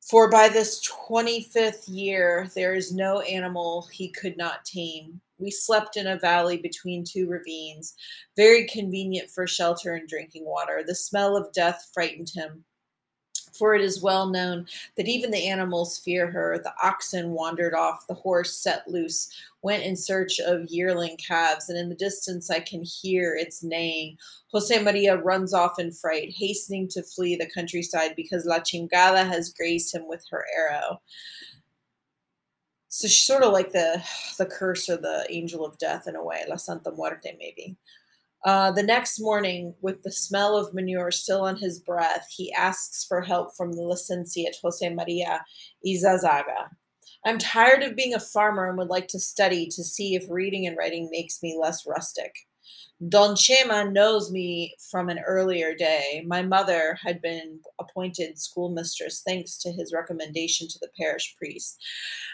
[0.00, 5.20] For by this 25th year, there is no animal he could not tame.
[5.38, 7.94] We slept in a valley between two ravines,
[8.36, 10.82] very convenient for shelter and drinking water.
[10.86, 12.64] The smell of death frightened him
[13.58, 16.58] for it is well known that even the animals fear her.
[16.58, 19.28] The oxen wandered off, the horse set loose,
[19.62, 24.16] went in search of yearling calves, and in the distance I can hear its neighing.
[24.52, 29.52] Jose Maria runs off in fright, hastening to flee the countryside because La Chingada has
[29.52, 31.00] grazed him with her arrow.
[32.88, 34.02] So she's sort of like the
[34.38, 37.76] the curse or the angel of death in a way, La Santa Muerte maybe.
[38.44, 43.04] Uh, the next morning, with the smell of manure still on his breath, he asks
[43.04, 45.44] for help from the licentiate Jose Maria
[45.86, 46.68] Izazaga.
[47.26, 50.66] I'm tired of being a farmer and would like to study to see if reading
[50.66, 52.32] and writing makes me less rustic.
[53.08, 56.24] Don Chema knows me from an earlier day.
[56.26, 61.80] My mother had been appointed schoolmistress thanks to his recommendation to the parish priest.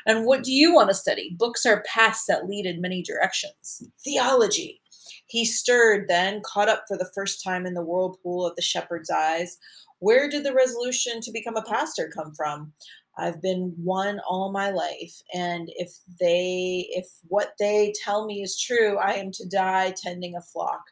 [0.07, 1.37] And what do you want to study?
[1.39, 3.83] Books are paths that lead in many directions.
[4.03, 4.81] Theology.
[5.27, 9.11] He stirred then, caught up for the first time in the whirlpool of the shepherd's
[9.11, 9.59] eyes.
[9.99, 12.73] Where did the resolution to become a pastor come from?
[13.17, 18.61] I've been one all my life, and if they if what they tell me is
[18.61, 20.83] true, I am to die tending a flock.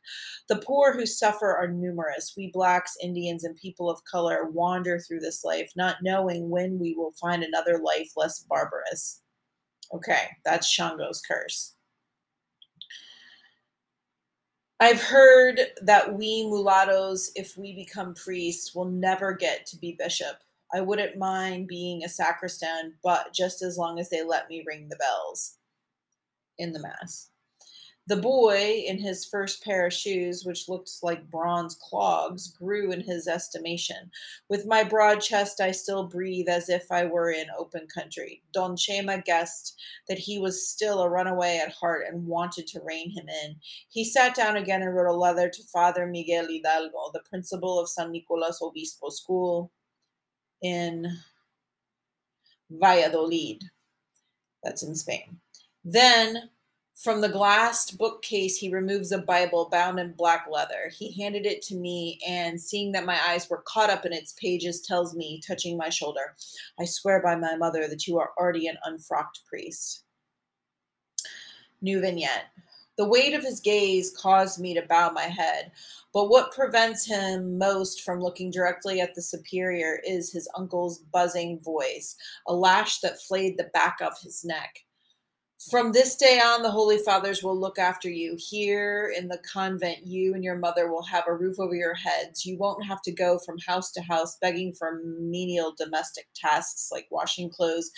[0.49, 2.35] The poor who suffer are numerous.
[2.37, 6.95] We blacks, Indians, and people of color wander through this life, not knowing when we
[6.95, 9.23] will find another life less barbarous.
[9.93, 11.75] Okay, that's Shango's curse.
[14.83, 20.37] I've heard that we mulattoes, if we become priests, will never get to be bishop.
[20.75, 24.89] I wouldn't mind being a sacristan, but just as long as they let me ring
[24.89, 25.59] the bells
[26.59, 27.29] in the Mass.
[28.09, 33.01] The boy, in his first pair of shoes, which looked like bronze clogs, grew in
[33.01, 34.11] his estimation.
[34.49, 38.43] With my broad chest, I still breathe as if I were in open country.
[38.53, 43.11] Don Chema guessed that he was still a runaway at heart and wanted to rein
[43.11, 43.55] him in.
[43.89, 47.89] He sat down again and wrote a letter to Father Miguel Hidalgo, the principal of
[47.89, 49.71] San Nicolas Obispo School
[50.62, 51.07] in
[52.70, 53.62] Valladolid.
[54.62, 55.38] That's in Spain.
[55.85, 56.51] Then
[56.94, 60.90] from the glassed bookcase, he removes a Bible bound in black leather.
[60.96, 64.35] He handed it to me, and seeing that my eyes were caught up in its
[64.35, 66.37] pages, tells me, touching my shoulder,
[66.79, 70.05] I swear by my mother that you are already an unfrocked priest.
[71.81, 72.44] New vignette.
[73.03, 75.73] The weight of his gaze caused me to bow my head,
[76.15, 81.59] but what prevents him most from looking directly at the superior is his uncle's buzzing
[81.59, 82.15] voice,
[82.47, 84.85] a lash that flayed the back of his neck.
[85.69, 88.37] From this day on, the Holy Fathers will look after you.
[88.38, 92.47] Here in the convent, you and your mother will have a roof over your heads.
[92.47, 97.09] You won't have to go from house to house begging for menial domestic tasks like
[97.11, 97.91] washing clothes,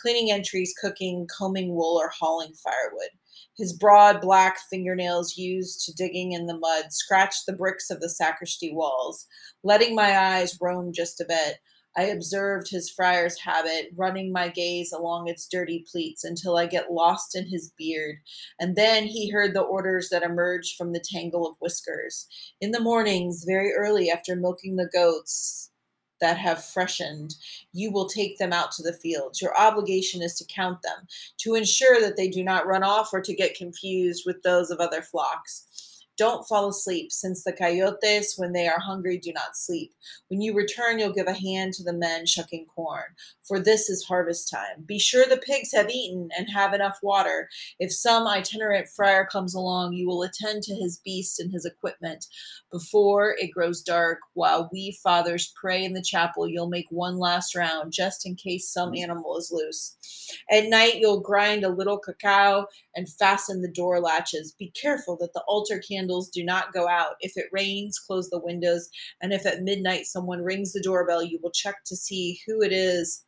[0.00, 3.10] cleaning entries, cooking, combing wool, or hauling firewood.
[3.58, 8.08] His broad black fingernails used to digging in the mud scratched the bricks of the
[8.08, 9.26] sacristy walls.
[9.62, 11.58] Letting my eyes roam just a bit,
[11.94, 16.90] I observed his friar's habit, running my gaze along its dirty pleats until I get
[16.90, 18.16] lost in his beard,
[18.58, 22.26] and then he heard the orders that emerged from the tangle of whiskers.
[22.62, 25.71] In the mornings, very early after milking the goats,
[26.22, 27.34] that have freshened,
[27.74, 29.42] you will take them out to the fields.
[29.42, 31.06] Your obligation is to count them,
[31.38, 34.80] to ensure that they do not run off or to get confused with those of
[34.80, 35.91] other flocks.
[36.18, 39.92] Don't fall asleep, since the coyotes, when they are hungry, do not sleep.
[40.28, 43.04] When you return, you'll give a hand to the men shucking corn,
[43.42, 44.84] for this is harvest time.
[44.84, 47.48] Be sure the pigs have eaten and have enough water.
[47.78, 52.26] If some itinerant friar comes along, you will attend to his beast and his equipment.
[52.70, 57.54] Before it grows dark, while we fathers pray in the chapel, you'll make one last
[57.54, 59.02] round, just in case some mm-hmm.
[59.02, 59.96] animal is loose.
[60.50, 64.52] At night, you'll grind a little cacao and fasten the door latches.
[64.52, 65.78] Be careful that the altar
[66.12, 67.16] candles do not go out.
[67.20, 68.88] If it rains, close the windows.
[69.20, 72.72] And if at midnight someone rings the doorbell, you will check to see who it
[72.72, 73.24] is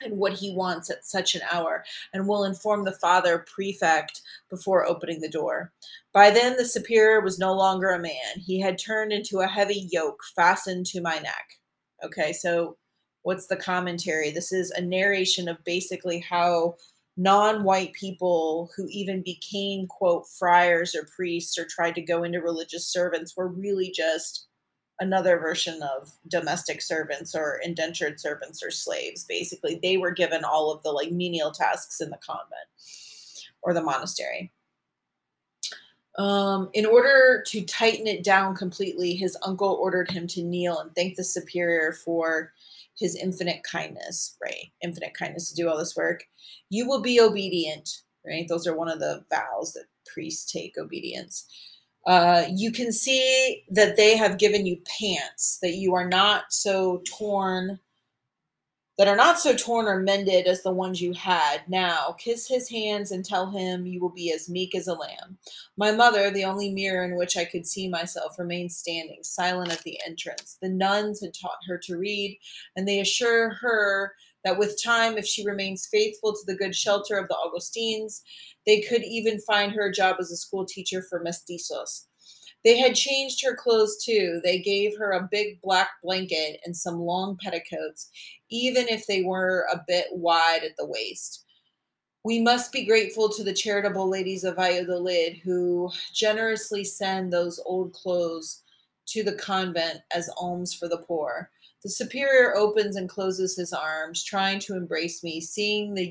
[0.00, 1.82] and what he wants at such an hour,
[2.12, 5.72] and will inform the father prefect before opening the door.
[6.12, 8.36] By then, the superior was no longer a man.
[8.36, 11.48] He had turned into a heavy yoke fastened to my neck.
[12.04, 12.76] Okay, so
[13.22, 14.30] what's the commentary?
[14.30, 16.76] This is a narration of basically how
[17.18, 22.86] non-white people who even became quote friars or priests or tried to go into religious
[22.86, 24.46] servants were really just
[25.00, 29.24] another version of domestic servants or indentured servants or slaves.
[29.24, 32.68] Basically they were given all of the like menial tasks in the convent
[33.62, 34.52] or the monastery.
[36.18, 40.94] Um, in order to tighten it down completely his uncle ordered him to kneel and
[40.94, 42.52] thank the superior for
[42.98, 44.72] his infinite kindness, right?
[44.82, 46.24] Infinite kindness to do all this work.
[46.70, 47.88] You will be obedient,
[48.26, 48.46] right?
[48.48, 51.46] Those are one of the vows that priests take obedience.
[52.06, 57.02] Uh, you can see that they have given you pants, that you are not so
[57.18, 57.78] torn
[58.98, 61.62] that are not so torn or mended as the ones you had.
[61.68, 65.38] Now kiss his hands and tell him you will be as meek as a lamb.
[65.76, 69.82] My mother, the only mirror in which I could see myself, remained standing, silent at
[69.84, 70.58] the entrance.
[70.60, 72.38] The nuns had taught her to read,
[72.74, 77.16] and they assure her that with time, if she remains faithful to the good shelter
[77.16, 78.22] of the Augustines,
[78.66, 82.07] they could even find her a job as a school teacher for mestizos.
[82.64, 84.40] They had changed her clothes too.
[84.42, 88.10] They gave her a big black blanket and some long petticoats,
[88.50, 91.44] even if they were a bit wide at the waist.
[92.24, 97.92] We must be grateful to the charitable ladies of Valladolid who generously send those old
[97.92, 98.62] clothes
[99.06, 101.50] to the convent as alms for the poor.
[101.84, 106.10] The superior opens and closes his arms, trying to embrace me, seeing the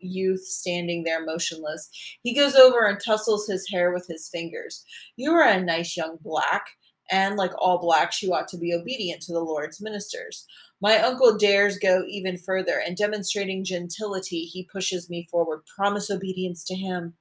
[0.00, 1.90] youth standing there motionless.
[2.22, 4.84] He goes over and tussles his hair with his fingers.
[5.16, 6.64] You are a nice young black,
[7.10, 10.46] and like all blacks, you ought to be obedient to the Lord's ministers.
[10.80, 15.60] My uncle dares go even further, and demonstrating gentility, he pushes me forward.
[15.76, 17.14] Promise obedience to him.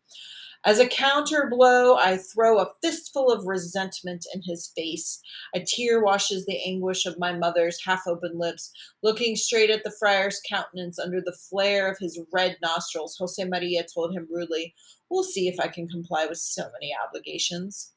[0.63, 5.19] As a counter blow, I throw a fistful of resentment in his face.
[5.55, 8.71] A tear washes the anguish of my mother's half open lips.
[9.01, 13.83] Looking straight at the friar's countenance under the flare of his red nostrils, Jose Maria
[13.83, 14.75] told him rudely,
[15.09, 17.93] We'll see if I can comply with so many obligations.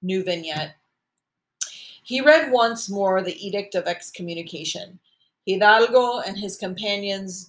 [0.00, 0.76] New vignette.
[2.04, 5.00] He read once more the Edict of Excommunication.
[5.46, 7.44] Hidalgo and his companions,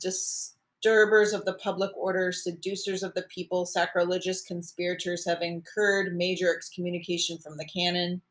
[0.86, 7.40] disturbers of the public order, seducers of the people, sacrilegious conspirators, have incurred major excommunication
[7.40, 8.22] from the canon.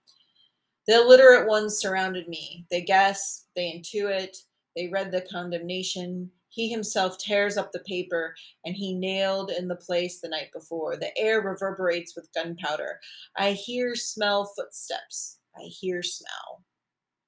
[0.87, 2.65] The illiterate ones surrounded me.
[2.71, 4.37] They guess, they intuit,
[4.77, 6.31] they read the condemnation.
[6.49, 10.97] He himself tears up the paper and he nailed in the place the night before.
[10.97, 13.01] The air reverberates with gunpowder.
[13.37, 15.39] I hear, smell footsteps.
[15.57, 16.64] I hear, smell.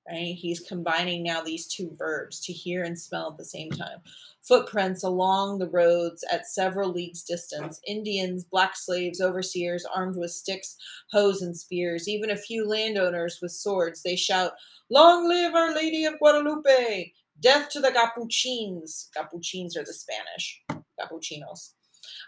[0.08, 0.36] Right?
[0.36, 3.98] He's combining now these two verbs to hear and smell at the same time.
[4.42, 7.80] Footprints along the roads at several leagues distance.
[7.86, 10.76] Indians, black slaves, overseers armed with sticks,
[11.10, 12.08] hoes, and spears.
[12.08, 14.02] Even a few landowners with swords.
[14.02, 14.52] They shout,
[14.90, 17.12] Long live Our Lady of Guadalupe!
[17.40, 19.10] Death to the Capuchins.
[19.14, 20.62] Capuchins are the Spanish.
[20.98, 21.72] Capuchinos.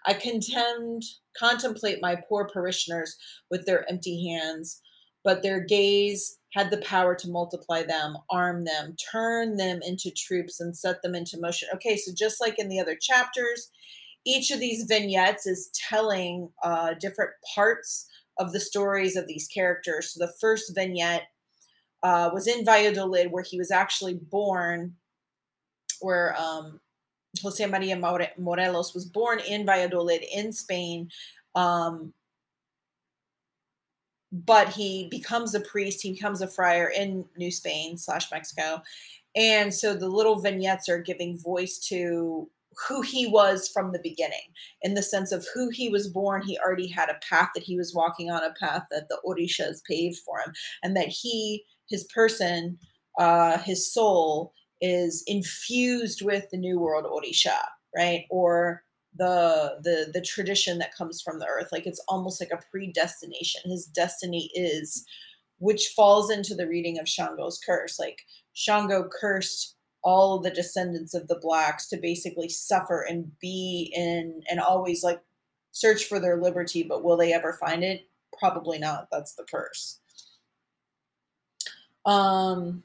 [0.06, 1.02] I contend,
[1.36, 3.16] contemplate my poor parishioners
[3.50, 4.82] with their empty hands,
[5.24, 10.60] but their gaze had the power to multiply them, arm them, turn them into troops,
[10.60, 11.68] and set them into motion.
[11.74, 13.70] Okay, so just like in the other chapters,
[14.24, 18.08] each of these vignettes is telling uh, different parts
[18.38, 20.12] of the stories of these characters.
[20.12, 21.28] So the first vignette
[22.02, 24.94] uh, was in Valladolid, where he was actually born,
[26.00, 26.80] where um,
[27.42, 27.96] Jose Maria
[28.38, 31.10] Morelos was born in Valladolid in Spain.
[31.54, 32.12] Um,
[34.32, 38.82] but he becomes a priest, he becomes a friar in New Spain slash Mexico.
[39.34, 42.50] And so the little vignettes are giving voice to
[42.86, 44.52] who he was from the beginning
[44.82, 46.42] in the sense of who he was born.
[46.42, 49.82] He already had a path that he was walking on, a path that the Orishas
[49.84, 50.52] paved for him,
[50.82, 52.78] and that he his person,
[53.18, 57.58] uh, his soul is infused with the New World Orisha,
[57.96, 58.26] right?
[58.30, 58.84] Or
[59.18, 61.68] the the the tradition that comes from the earth.
[61.72, 63.62] Like it's almost like a predestination.
[63.64, 65.04] His destiny is,
[65.58, 67.98] which falls into the reading of Shango's curse.
[67.98, 68.20] Like
[68.54, 74.60] Shango cursed all the descendants of the blacks to basically suffer and be in and
[74.60, 75.20] always like
[75.72, 78.08] search for their liberty, but will they ever find it?
[78.38, 79.08] Probably not.
[79.10, 80.00] That's the curse.
[82.06, 82.84] Um,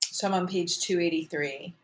[0.00, 1.74] so I'm on page 283.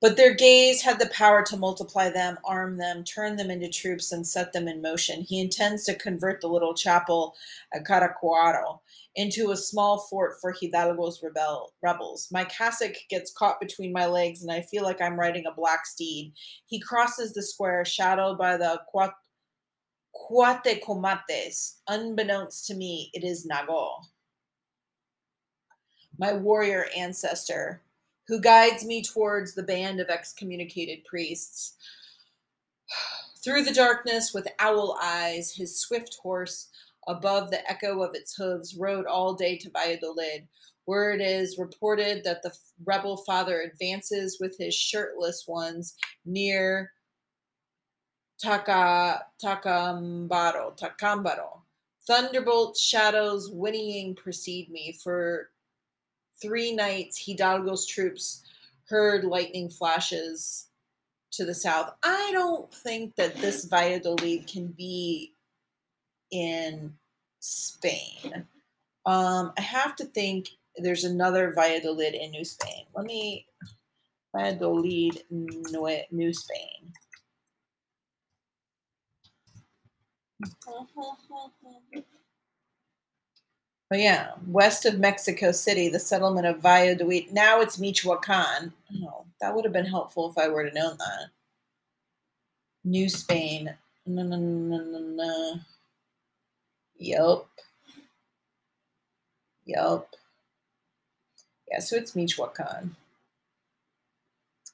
[0.00, 4.12] But their gaze had the power to multiply them, arm them, turn them into troops,
[4.12, 5.20] and set them in motion.
[5.20, 7.34] He intends to convert the little chapel
[7.74, 8.80] at Caracuaro
[9.14, 12.28] into a small fort for Hidalgo's rebel, rebels.
[12.32, 15.84] My cassock gets caught between my legs, and I feel like I'm riding a black
[15.84, 16.32] steed.
[16.66, 18.80] He crosses the square, shadowed by the
[20.14, 21.74] Cuatecomates.
[21.88, 24.04] Unbeknownst to me, it is Nago
[26.20, 27.80] my warrior ancestor,
[28.30, 31.74] who guides me towards the band of excommunicated priests.
[33.44, 36.68] Through the darkness with owl eyes, his swift horse,
[37.08, 40.46] above the echo of its hooves, rode all day to Valladolid,
[40.84, 42.52] where it is reported that the
[42.84, 46.92] rebel father advances with his shirtless ones near
[48.40, 51.62] Taka, Tacámbaro, Tacámbaro.
[52.06, 55.50] Thunderbolt shadows whinnying precede me, for
[56.40, 58.42] three nights, Hidalgo's troops
[58.88, 60.68] heard lightning flashes
[61.32, 61.94] to the south.
[62.02, 65.34] I don't think that this Valladolid can be
[66.30, 66.94] in
[67.38, 68.46] Spain.
[69.06, 72.84] Um, I have to think there's another Valladolid in New Spain.
[72.94, 73.46] Let me
[74.34, 76.92] Valladolid, New Spain.
[83.90, 87.32] But yeah, west of Mexico City, the settlement of Valladolid.
[87.32, 88.72] Now it's Michoacan.
[89.02, 91.30] Oh, that would have been helpful if I were to know that.
[92.84, 93.74] New Spain.
[94.06, 95.60] No, no, no, no, no.
[96.98, 97.46] Yep.
[99.66, 100.08] Yep.
[101.70, 102.94] Yeah, so it's Michoacan.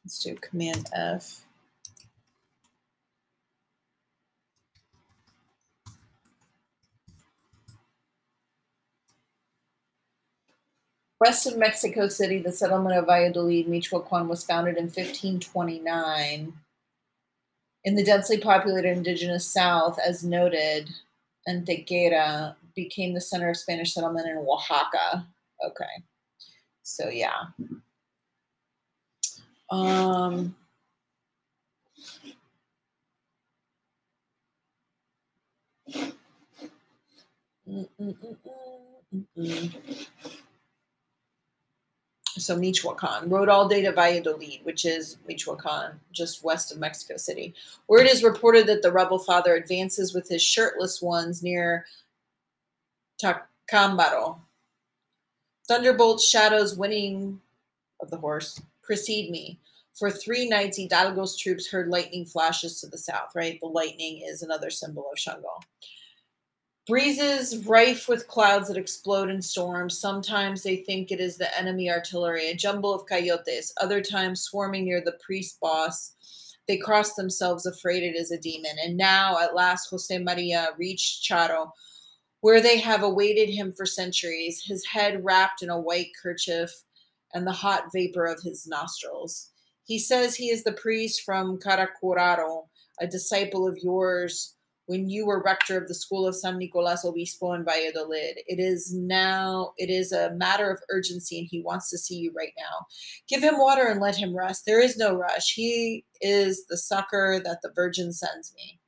[0.05, 1.46] Let's do Command F.
[11.21, 16.53] West of Mexico City, the settlement of Valladolid, Michoacan, was founded in 1529.
[17.85, 20.91] In the densely populated indigenous South, as noted,
[21.49, 25.27] Antequera became the center of Spanish settlement in Oaxaca.
[25.65, 25.85] Okay.
[26.83, 27.47] So, yeah.
[29.71, 30.55] Um,
[37.69, 38.37] mm, mm,
[39.39, 40.07] mm,
[42.39, 47.55] so Michoacan, rode all day to Valladolid, which is Michoacan, just west of Mexico City,
[47.87, 51.87] where it is reported that the rebel father advances with his shirtless ones near
[53.23, 54.39] Tacámbaro.
[55.67, 57.41] Thunderbolts, shadows, winning
[58.01, 59.59] of the horse, precede me.
[59.95, 63.59] For three nights, Hidalgo's troops heard lightning flashes to the south, right?
[63.61, 65.61] The lightning is another symbol of Shango.
[66.87, 69.99] Breezes rife with clouds that explode in storms.
[69.99, 73.73] Sometimes they think it is the enemy artillery, a jumble of coyotes.
[73.81, 76.15] Other times, swarming near the priest boss,
[76.69, 78.77] they cross themselves, afraid it is a demon.
[78.81, 81.71] And now, at last, Jose Maria reached Charo,
[82.41, 86.71] where they have awaited him for centuries, his head wrapped in a white kerchief
[87.35, 89.51] and the hot vapor of his nostrils.
[89.87, 92.69] He says he is the priest from Caracuraro,
[93.01, 94.56] a disciple of yours
[94.87, 98.39] when you were rector of the school of San Nicolas Obispo in Valladolid.
[98.47, 102.33] It is now, it is a matter of urgency, and he wants to see you
[102.37, 102.87] right now.
[103.29, 104.65] Give him water and let him rest.
[104.67, 105.55] There is no rush.
[105.55, 108.81] He is the succor that the Virgin sends me.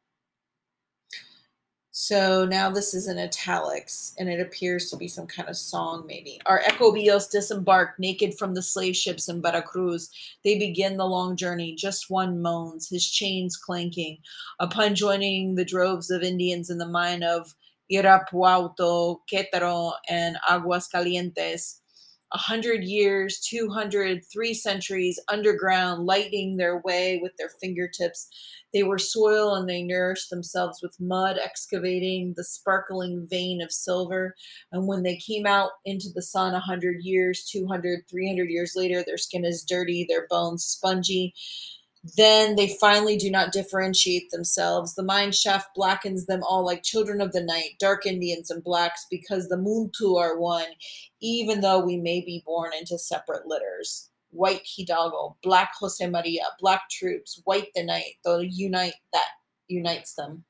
[2.00, 6.04] So now this is in italics, and it appears to be some kind of song,
[6.06, 6.40] maybe.
[6.46, 10.08] Our Ecobios disembark naked from the slave ships in Veracruz.
[10.44, 11.74] They begin the long journey.
[11.74, 14.18] Just one moans, his chains clanking.
[14.60, 17.52] Upon joining the droves of Indians in the mine of
[17.92, 21.80] Irapuato, Quetaro, and Aguascalientes,
[22.32, 28.28] a hundred years, two hundred, three centuries underground, lighting their way with their fingertips
[28.74, 34.34] they were soil and they nourished themselves with mud, excavating the sparkling vein of silver.
[34.72, 39.16] And when they came out into the sun 100 years, 200, 300 years later, their
[39.16, 41.34] skin is dirty, their bones spongy.
[42.16, 44.94] Then they finally do not differentiate themselves.
[44.94, 49.06] The mine shaft blackens them all like children of the night, dark Indians and blacks,
[49.10, 50.68] because the Muntu are one,
[51.20, 56.88] even though we may be born into separate litters white Hidalgo, black Jose Maria, black
[56.90, 59.28] troops, white the night, the unite that
[59.68, 60.44] unites them.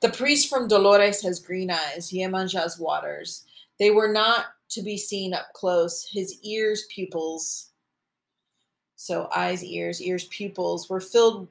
[0.00, 3.44] The priest from Dolores has green eyes, Yemanjah's waters.
[3.78, 6.08] They were not to be seen up close.
[6.10, 7.70] His ears, pupils,
[9.02, 11.48] so eyes, ears, ears, pupils, were filled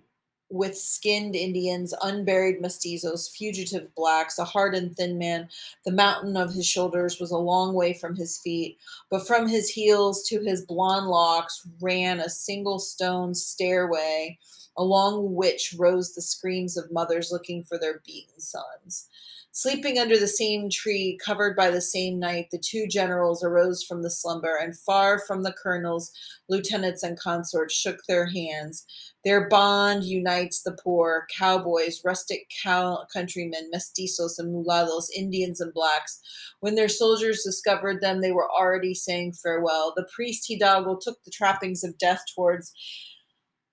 [0.50, 5.50] with skinned Indians, unburied mestizos, fugitive blacks, a hard and thin man.
[5.84, 8.78] The mountain of his shoulders was a long way from his feet,
[9.10, 14.40] but from his heels to his blond locks ran a single stone stairway,
[14.78, 19.10] along which rose the screams of mothers looking for their beaten sons.
[19.54, 24.02] Sleeping under the same tree, covered by the same night, the two generals arose from
[24.02, 26.10] the slumber, and far from the colonels,
[26.48, 28.86] lieutenants, and consorts shook their hands.
[29.26, 36.22] Their bond unites the poor, cowboys, rustic cow- countrymen, mestizos and mulattoes, Indians and blacks.
[36.62, 39.92] When their soldiers discovered them, they were already saying farewell.
[39.98, 42.72] The priest Hidalgo took the trappings of death towards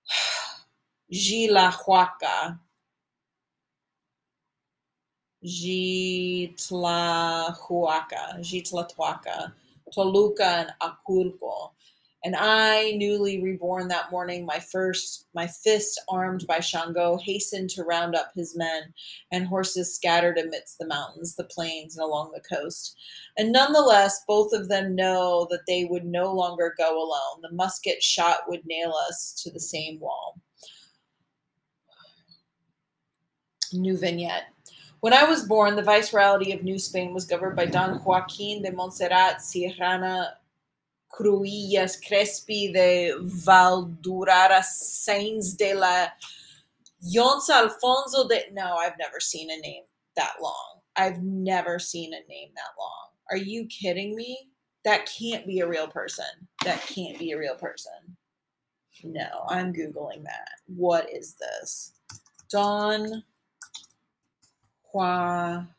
[1.13, 2.59] Gilahuaca,
[5.45, 9.53] Jitlahuaca, Jitlathuaca,
[9.93, 11.71] Toluca, and Aculco.
[12.25, 17.83] And I, newly reborn that morning, my first, my fist armed by Shango, hastened to
[17.83, 18.93] round up his men
[19.31, 22.97] and horses scattered amidst the mountains, the plains, and along the coast.
[23.37, 27.41] And nonetheless, both of them know that they would no longer go alone.
[27.41, 30.41] The musket shot would nail us to the same wall.
[33.71, 34.47] New vignette.
[35.01, 38.71] When I was born, the viceroyalty of New Spain was governed by Don Joaquin de
[38.71, 40.33] Montserrat Sierrana
[41.09, 46.07] Cruillas Crespi de Valdurara Sainz de la
[47.01, 48.41] Yonsa Alfonso de.
[48.51, 49.83] No, I've never seen a name
[50.17, 50.81] that long.
[50.97, 53.07] I've never seen a name that long.
[53.31, 54.49] Are you kidding me?
[54.83, 56.25] That can't be a real person.
[56.65, 58.17] That can't be a real person.
[59.05, 60.49] No, I'm Googling that.
[60.67, 61.93] What is this?
[62.51, 63.23] Don
[64.91, 65.75] Juan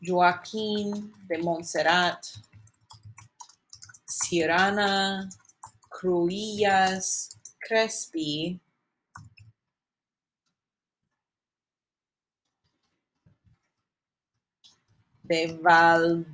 [0.00, 2.24] Joaquin de Montserrat,
[4.08, 5.28] Sierrana,
[5.90, 7.30] Cruillas,
[7.60, 8.60] Crespi,
[15.28, 16.24] de Val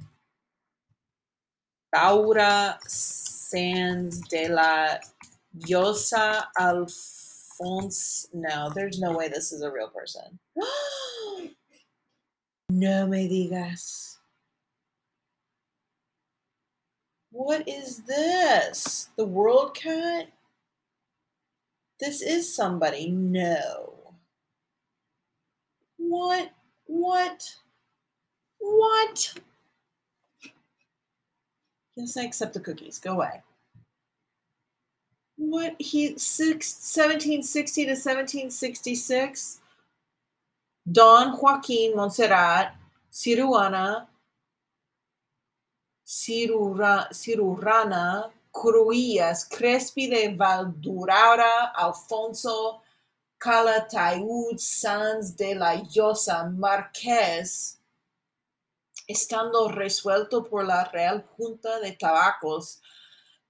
[1.90, 5.00] Valdaura Sands de la
[5.52, 7.21] Llosa Alf
[7.60, 10.38] No, there's no way this is a real person.
[12.70, 14.16] no me digas.
[17.30, 19.08] What is this?
[19.16, 20.26] The WorldCat?
[22.00, 23.10] This is somebody.
[23.10, 23.94] No.
[25.98, 26.52] What?
[26.86, 27.54] What?
[28.58, 29.34] What?
[31.96, 32.98] Yes, I accept the cookies.
[32.98, 33.42] Go away
[35.50, 39.60] what he six, 1760 to 1766
[40.90, 42.74] don joaquin montserrat
[43.12, 44.06] Ciruana,
[46.06, 52.80] Cirura, Cirurana, Cruillas, Crespi de Valdurara, Alfonso,
[53.38, 57.78] Calatayud, Sanz de la Llosa, Marqués,
[59.06, 62.80] estando resuelto por la Real Junta de Tabacos,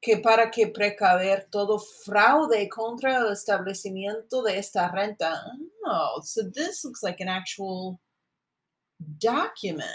[0.02, 5.40] que para que precaver todo fraude contra el establecimiento de esta renta.
[5.86, 8.00] Oh, so this looks like an actual
[9.20, 9.86] document.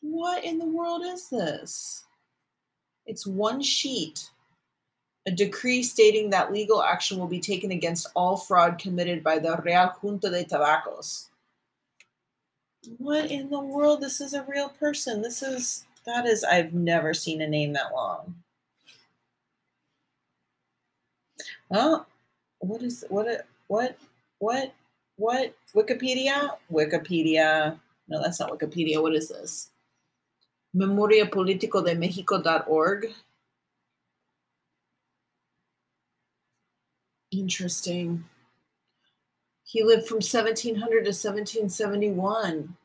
[0.00, 2.04] What in the world is this?
[3.06, 4.28] It's one sheet.
[5.26, 9.56] A decree stating that legal action will be taken against all fraud committed by the
[9.64, 11.28] Real Junta de Tabacos.
[12.98, 14.00] What in the world?
[14.00, 15.22] This is a real person.
[15.22, 18.34] This is that is, I've never seen a name that long.
[21.68, 22.06] Well,
[22.58, 23.46] what is what?
[23.66, 23.98] What?
[24.38, 24.74] What?
[25.16, 25.54] What?
[25.74, 26.50] Wikipedia?
[26.72, 27.78] Wikipedia.
[28.08, 29.02] No, that's not Wikipedia.
[29.02, 29.70] What is this?
[30.74, 33.06] Memoria Politico de Mexico.org.
[37.32, 38.24] Interesting.
[39.64, 42.76] He lived from 1700 to 1771.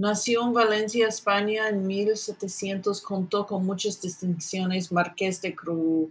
[0.00, 6.10] Nació en Valencia, España en 1700, contó con muchas distinciones, marqués de Cru,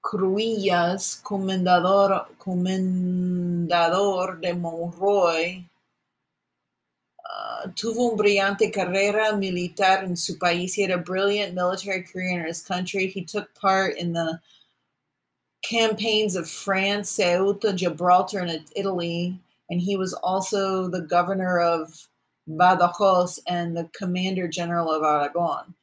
[0.00, 2.26] Cruillas, comendador,
[4.40, 5.70] de Monroy,
[7.22, 10.74] uh, tuvo una brillante carrera militar en su país.
[10.76, 13.06] He had a brilliant military career in his country.
[13.06, 14.40] He took part in the
[15.62, 19.38] campaigns of France, Ceuta, Gibraltar, and Italy
[19.70, 22.08] and he was also the governor of
[22.48, 25.74] Badajoz and the commander general of Aragon.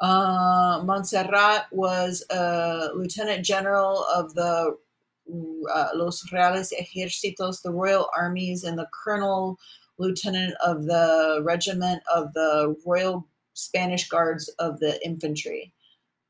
[0.00, 4.76] Uh, Montserrat was a lieutenant general of the
[5.72, 9.58] uh, Los Reales Ejércitos, the Royal Armies, and the colonel
[9.98, 15.72] lieutenant of the regiment of the Royal Spanish Guards of the Infantry.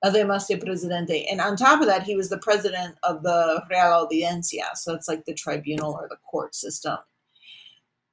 [0.02, 1.26] Además de presidente.
[1.30, 4.64] And on top of that, he was the president of the Real Audiencia.
[4.74, 6.98] So it's like the tribunal or the court system.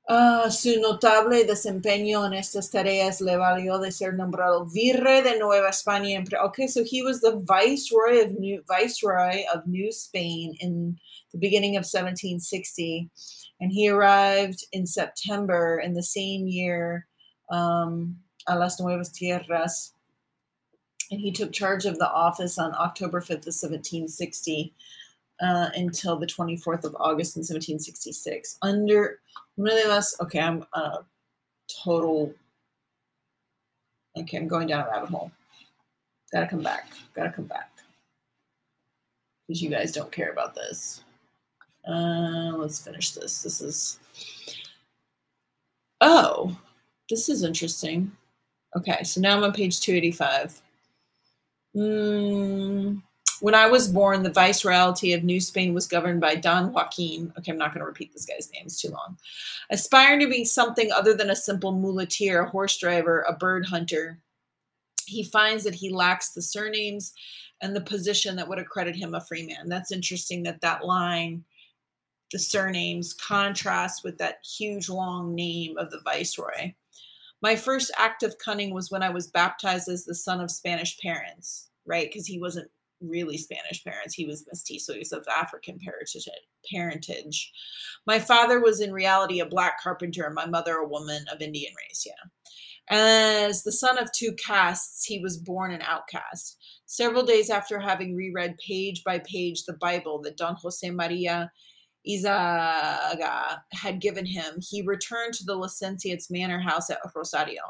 [0.10, 5.68] Uh, su notable desempeño en estas tareas le valió de ser nombrado virrey de Nueva
[5.68, 6.26] España.
[6.46, 10.98] Okay, so he was the viceroy of New viceroy of New Spain in
[11.34, 13.10] the beginning of 1760,
[13.60, 17.06] and he arrived in September in the same year
[17.52, 18.16] um,
[18.48, 19.92] a las Nuevas Tierras
[21.12, 24.74] and he took charge of the office on October 5th of 1760
[25.42, 28.58] uh, until the 24th of August in 1766.
[28.62, 29.20] Under
[29.58, 31.00] really less, okay, I'm a
[31.84, 32.34] total,
[34.18, 35.32] okay, I'm going down a rabbit hole.
[36.32, 37.72] Gotta come back, gotta come back.
[39.48, 41.04] Because you guys don't care about this.
[41.88, 43.44] Uh, let's finish this.
[43.44, 44.00] This is,
[46.02, 46.58] oh,
[47.10, 48.12] this is interesting.
[48.76, 50.62] Okay, so now I'm on page 285.
[51.78, 53.04] Mm,
[53.40, 57.32] when I was born, the viceroyalty of New Spain was governed by Don Joaquin.
[57.38, 59.18] Okay, I'm not going to repeat this guy's name, it's too long.
[59.70, 64.20] Aspiring to be something other than a simple muleteer, a horse driver, a bird hunter,
[65.06, 67.14] he finds that he lacks the surnames
[67.62, 69.70] and the position that would accredit him a free man.
[69.70, 71.44] That's interesting that that line,
[72.32, 76.74] the surnames, contrasts with that huge long name of the viceroy.
[77.42, 80.98] My first act of cunning was when I was baptized as the son of Spanish
[81.00, 82.08] parents, right?
[82.08, 82.70] Because he wasn't
[83.02, 84.14] really Spanish parents.
[84.14, 84.94] He was mestizo.
[84.94, 85.80] He was of African
[86.72, 87.52] parentage.
[88.06, 91.74] My father was in reality a black carpenter, and my mother a woman of Indian
[91.78, 92.06] race.
[92.06, 92.30] Yeah.
[92.90, 96.58] As the son of two castes, he was born an outcast.
[96.86, 101.52] Several days after having reread page by page the Bible that Don Jose Maria
[102.08, 107.62] Izaga had given him, he returned to the Licenciate's manor house at Rosario.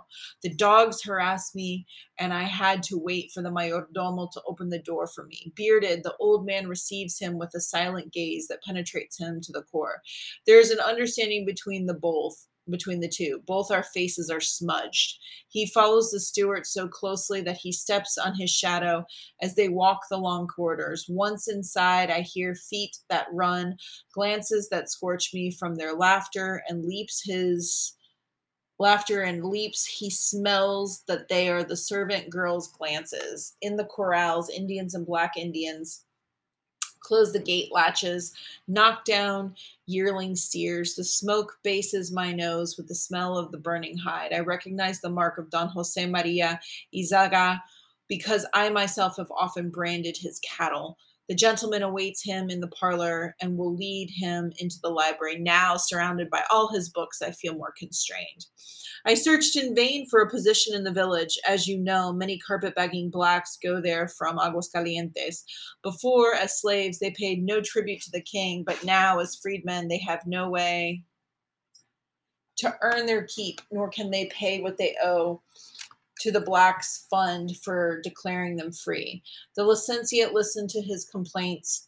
[0.44, 1.86] The dogs harassed me,
[2.20, 5.52] and I had to wait for the mayordomo to open the door for me.
[5.56, 9.64] Bearded, the old man receives him with a silent gaze that penetrates him to the
[9.64, 10.02] core.
[10.46, 13.42] There is an understanding between the both between the two.
[13.46, 15.20] Both our faces are smudged.
[15.48, 19.06] He follows the steward so closely that he steps on his shadow
[19.42, 21.06] as they walk the long corridors.
[21.10, 23.78] Once inside, I hear feet that run,
[24.14, 27.96] glances that scorch me from their laughter, and leaps his
[28.80, 29.86] laughter and leaps.
[29.86, 33.56] He smells that they are the servant girls' glances.
[33.62, 36.04] In the corrals, Indians and black Indians
[37.08, 38.34] close the gate latches,
[38.68, 39.56] knock down
[39.86, 40.96] yearling steers.
[40.96, 44.34] The smoke bases my nose with the smell of the burning hide.
[44.34, 46.60] I recognize the mark of Don Jose Maria
[46.94, 47.62] Izaga
[48.10, 50.98] because I myself have often branded his cattle.
[51.30, 55.40] The gentleman awaits him in the parlor and will lead him into the library.
[55.40, 58.46] Now, surrounded by all his books, I feel more constrained.
[59.06, 61.38] I searched in vain for a position in the village.
[61.48, 65.44] As you know, many carpetbagging blacks go there from Aguascalientes.
[65.84, 70.00] Before, as slaves, they paid no tribute to the king, but now, as freedmen, they
[70.00, 71.04] have no way
[72.58, 75.42] to earn their keep, nor can they pay what they owe
[76.20, 79.24] to the blacks fund for declaring them free.
[79.56, 81.88] The licentiate listened to his complaints.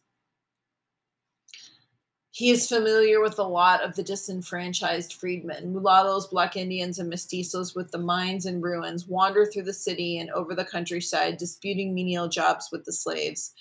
[2.32, 7.76] He is familiar with a lot of the disenfranchised freedmen, mulattoes, black Indians, and mestizos
[7.76, 12.30] with the mines and ruins, wander through the city and over the countryside, disputing menial
[12.30, 13.54] jobs with the slaves.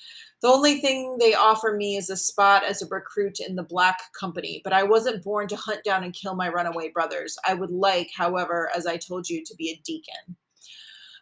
[0.42, 3.98] The only thing they offer me is a spot as a recruit in the Black
[4.12, 7.36] Company, but I wasn't born to hunt down and kill my runaway brothers.
[7.44, 10.36] I would like, however, as I told you, to be a deacon.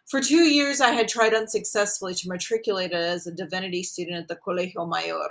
[0.07, 4.37] For two years, I had tried unsuccessfully to matriculate as a divinity student at the
[4.37, 5.27] Colegio Mayor.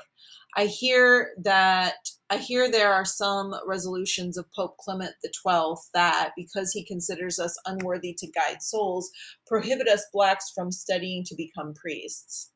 [0.55, 1.95] I hear that
[2.29, 7.59] I hear there are some resolutions of Pope Clement XII that, because he considers us
[7.65, 9.11] unworthy to guide souls,
[9.47, 12.53] prohibit us blacks from studying to become priests.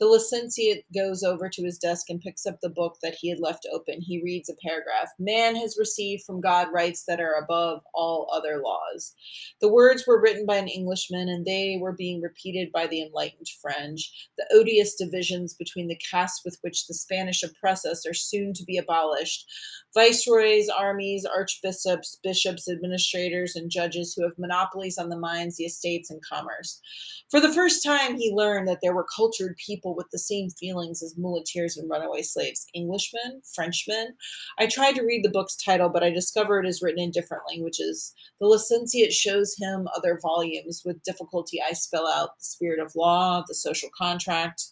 [0.00, 3.38] The licentiate goes over to his desk and picks up the book that he had
[3.38, 4.00] left open.
[4.00, 5.10] He reads a paragraph.
[5.18, 9.14] Man has received from God rights that are above all other laws.
[9.60, 13.48] The words were written by an Englishman and they were being repeated by the enlightened
[13.60, 14.28] French.
[14.38, 18.64] The odious divisions between the castes with which the Spanish oppress us are soon to
[18.64, 19.46] be abolished.
[19.92, 26.10] Viceroys, armies, archbishops, bishops, administrators, and judges who have monopolies on the mines, the estates,
[26.10, 26.80] and commerce.
[27.28, 31.02] For the first time, he learned that there were cultured people with the same feelings
[31.02, 34.14] as muleteers and runaway slaves Englishmen, Frenchmen.
[34.58, 37.42] I tried to read the book's title, but I discovered it is written in different
[37.48, 38.14] languages.
[38.40, 40.82] The licentiate shows him other volumes.
[40.84, 44.62] With difficulty, I spell out The Spirit of Law, The Social Contract,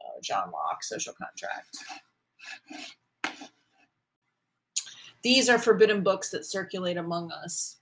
[0.00, 1.76] uh, John Locke, Social Contract.
[5.22, 7.76] These are forbidden books that circulate among us.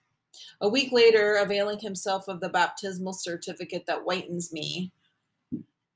[0.60, 4.92] A week later, availing himself of the baptismal certificate that whitens me,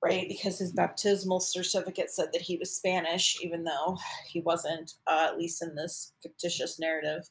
[0.02, 0.28] right?
[0.28, 5.38] Because his baptismal certificate said that he was Spanish, even though he wasn't, uh, at
[5.38, 7.28] least in this fictitious narrative.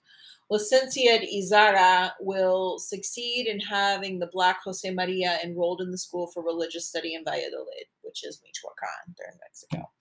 [0.52, 6.44] Licenciate Izaga will succeed in having the Black Jose Maria enrolled in the school for
[6.44, 9.92] religious study in Valladolid, which is Michoacan, there in Mexico.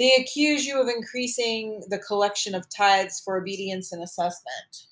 [0.00, 4.86] They accuse you of increasing the collection of tithes for obedience and assessment.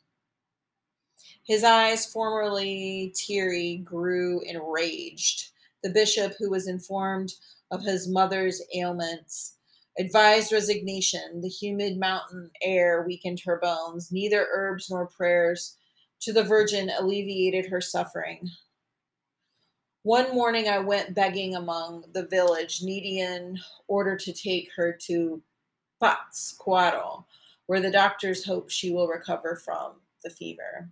[1.46, 5.48] His eyes, formerly teary, grew enraged.
[5.82, 7.32] The bishop, who was informed
[7.70, 9.56] of his mother's ailments,
[9.98, 11.40] advised resignation.
[11.40, 14.12] The humid mountain air weakened her bones.
[14.12, 15.78] Neither herbs nor prayers
[16.20, 18.50] to the Virgin alleviated her suffering.
[20.04, 25.42] One morning I went begging among the village, needy in order to take her to
[26.00, 27.24] Pátzcuaro,
[27.66, 30.88] where the doctors hope she will recover from the fever.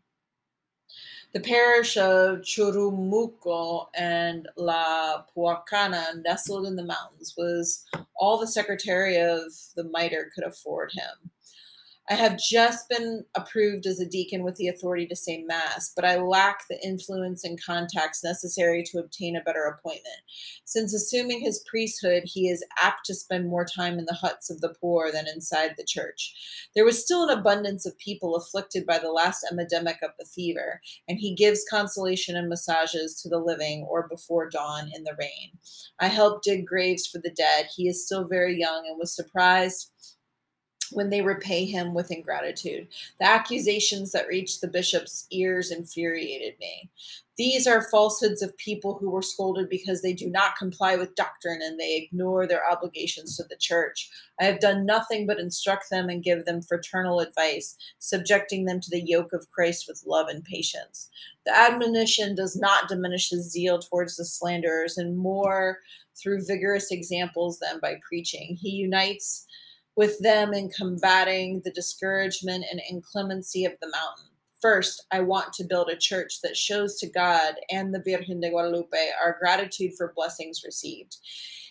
[1.32, 7.84] The parish of Churumuco and La Huacana, nestled in the mountains, was
[8.16, 11.30] all the secretary of the mitre could afford him.
[12.09, 16.04] I have just been approved as a deacon with the authority to say Mass, but
[16.04, 20.14] I lack the influence and contacts necessary to obtain a better appointment.
[20.64, 24.61] Since assuming his priesthood, he is apt to spend more time in the huts of
[24.61, 26.32] the poor than inside the church.
[26.76, 30.80] There was still an abundance of people afflicted by the last epidemic of the fever,
[31.09, 35.59] and he gives consolation and massages to the living or before dawn in the rain.
[35.98, 37.66] I helped dig graves for the dead.
[37.74, 39.90] He is still very young and was surprised
[40.93, 42.89] when they repay him with ingratitude.
[43.18, 46.91] The accusations that reached the bishop's ears infuriated me.
[47.37, 51.61] These are falsehoods of people who were scolded because they do not comply with doctrine
[51.62, 54.09] and they ignore their obligations to the church.
[54.41, 58.91] I have done nothing but instruct them and give them fraternal advice, subjecting them to
[58.91, 61.11] the yoke of Christ with love and patience.
[61.45, 65.80] The admonition does not diminish his zeal towards the slanderers, and more
[66.16, 68.57] through vigorous examples than by preaching.
[68.57, 69.47] He unites
[69.97, 74.26] with them in combating the discouragement and inclemency of the mountain.
[74.61, 78.51] First, I want to build a church that shows to God and the Virgen de
[78.51, 81.16] Guadalupe our gratitude for blessings received.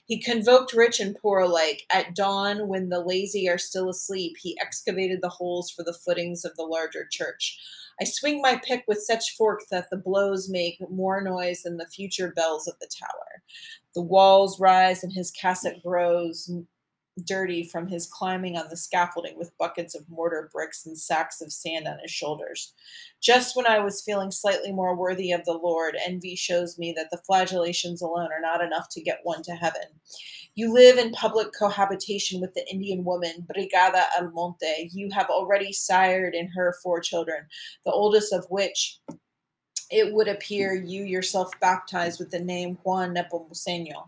[0.05, 1.83] He convoked rich and poor alike.
[1.91, 6.45] At dawn, when the lazy are still asleep, he excavated the holes for the footings
[6.45, 7.59] of the larger church.
[7.99, 11.87] I swing my pick with such fork that the blows make more noise than the
[11.87, 13.41] future bells of the tower.
[13.95, 16.51] The walls rise and his cassock grows
[17.23, 21.51] dirty from his climbing on the scaffolding with buckets of mortar bricks and sacks of
[21.51, 22.73] sand on his shoulders.
[23.21, 27.09] Just when I was feeling slightly more worthy of the Lord, envy shows me that
[27.11, 29.83] the flagellations alone are not enough to get one to heaven.
[30.55, 34.89] You live in public cohabitation with the Indian woman, Brígida Almonte.
[34.91, 37.45] You have already sired in her four children,
[37.85, 38.99] the oldest of which
[39.91, 44.07] it would appear you yourself baptized with the name Juan Nepomuceno.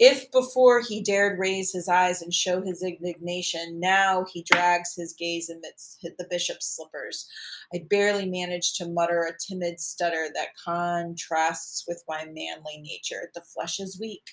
[0.00, 5.12] If before he dared raise his eyes and show his indignation, now he drags his
[5.12, 7.28] gaze amidst the bishop's slippers.
[7.72, 13.30] I barely manage to mutter a timid stutter that contrasts with my manly nature.
[13.34, 14.30] The flesh is weak.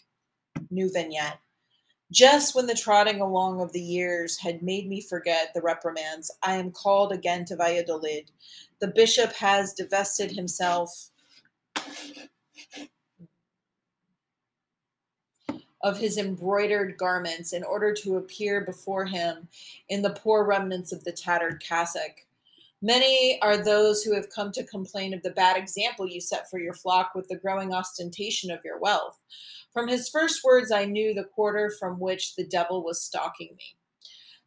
[0.71, 1.39] New vignette.
[2.11, 6.55] Just when the trotting along of the years had made me forget the reprimands, I
[6.55, 8.31] am called again to Valladolid.
[8.79, 11.11] The bishop has divested himself
[15.83, 19.47] of his embroidered garments in order to appear before him
[19.89, 22.25] in the poor remnants of the tattered cassock.
[22.83, 26.59] Many are those who have come to complain of the bad example you set for
[26.59, 29.19] your flock with the growing ostentation of your wealth.
[29.71, 33.75] From his first words, I knew the quarter from which the devil was stalking me.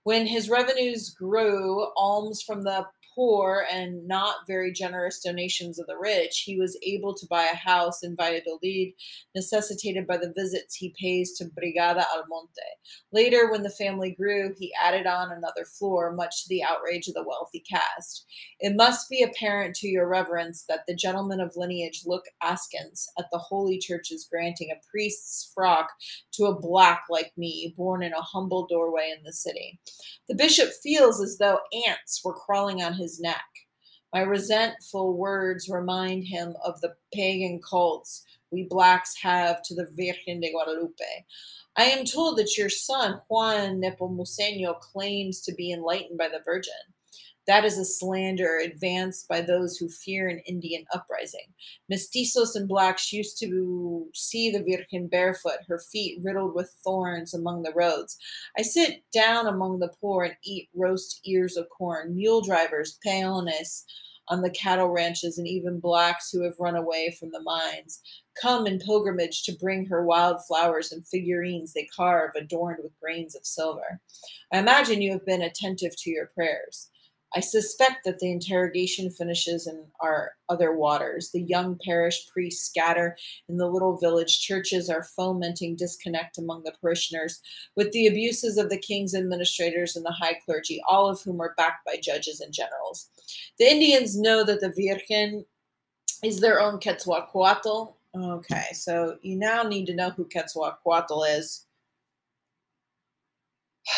[0.02, 5.96] When his revenues grew, alms from the poor and not very generous donations of the
[5.96, 8.92] rich, he was able to buy a house in Valladolid,
[9.34, 12.62] necessitated by the visits he pays to Brígida Almonte.
[13.12, 17.14] Later, when the family grew, he added on another floor, much to the outrage of
[17.14, 18.26] the wealthy caste.
[18.60, 23.26] It must be apparent to your reverence that the gentlemen of lineage look askance at
[23.30, 25.90] the holy church's granting a priest's frock
[26.32, 29.78] to a black like me, born in a humble doorway in the city.
[30.28, 33.44] The bishop feels as though ants were crawling on his his neck.
[34.12, 40.40] My resentful words remind him of the pagan cults we blacks have to the Virgen
[40.40, 41.26] de Guadalupe.
[41.76, 46.72] I am told that your son, Juan Nepomuceno, claims to be enlightened by the Virgin.
[47.46, 51.52] That is a slander advanced by those who fear an Indian uprising.
[51.90, 57.62] Mestizos and blacks used to see the Virgin barefoot, her feet riddled with thorns among
[57.62, 58.16] the roads.
[58.58, 62.14] I sit down among the poor and eat roast ears of corn.
[62.16, 63.84] Mule drivers, peones,
[64.28, 68.00] on the cattle ranches, and even blacks who have run away from the mines
[68.40, 73.36] come in pilgrimage to bring her wild flowers and figurines they carve adorned with grains
[73.36, 74.00] of silver.
[74.52, 76.90] I imagine you have been attentive to your prayers.
[77.36, 81.30] I suspect that the interrogation finishes in our other waters.
[81.30, 83.16] The young parish priests scatter
[83.48, 87.40] in the little village churches are fomenting disconnect among the parishioners
[87.74, 91.54] with the abuses of the king's administrators and the high clergy, all of whom are
[91.56, 93.08] backed by judges and generals.
[93.58, 95.44] The Indians know that the Virgen
[96.22, 97.96] is their own Quetzalcoatl.
[98.16, 101.66] Okay, so you now need to know who Quetzalcoatl is.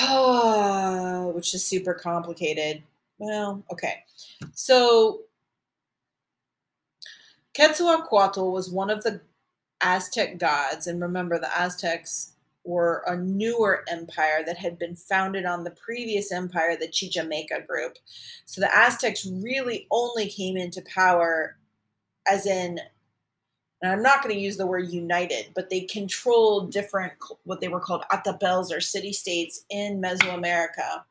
[1.33, 2.83] which is super complicated
[3.19, 4.05] well, okay.
[4.53, 5.23] So
[7.55, 9.21] Quetzalcoatl was one of the
[9.81, 12.33] Aztec gods, and remember, the Aztecs
[12.65, 17.97] were a newer empire that had been founded on the previous empire, the Chichimeca group.
[18.45, 21.57] So the Aztecs really only came into power
[22.27, 22.81] as in,
[23.83, 27.13] and I'm not going to use the word united, but they controlled different,
[27.45, 31.05] what they were called altepetls or city states in Mesoamerica.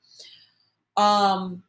[0.98, 1.64] Um,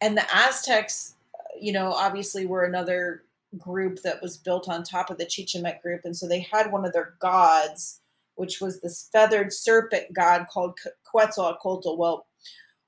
[0.00, 1.14] and the Aztecs,
[1.60, 3.22] you know, obviously were another
[3.58, 6.02] group that was built on top of the Chichimec group.
[6.04, 8.00] And so they had one of their gods,
[8.36, 11.96] which was this feathered serpent god called Quetzalcoatl.
[11.96, 12.26] Well,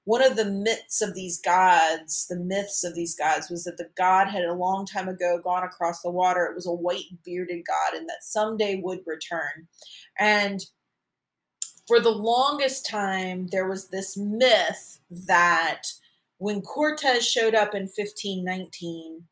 [0.04, 3.88] one of the myths of these gods, the myths of these gods, was that the
[3.96, 6.44] god had a long time ago gone across the water.
[6.44, 9.68] It was a white bearded god, and that someday would return.
[10.18, 10.64] And
[11.86, 15.82] for the longest time, there was this myth that
[16.42, 19.22] when Cortez showed up in 1519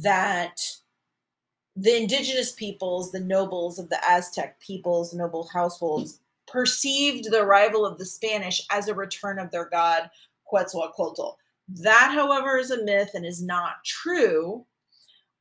[0.00, 0.60] that
[1.74, 7.98] the indigenous peoples, the nobles of the Aztec peoples, noble households, perceived the arrival of
[7.98, 10.08] the Spanish as a return of their god
[10.44, 11.32] Quetzalcoatl.
[11.66, 14.64] That, however, is a myth and is not true.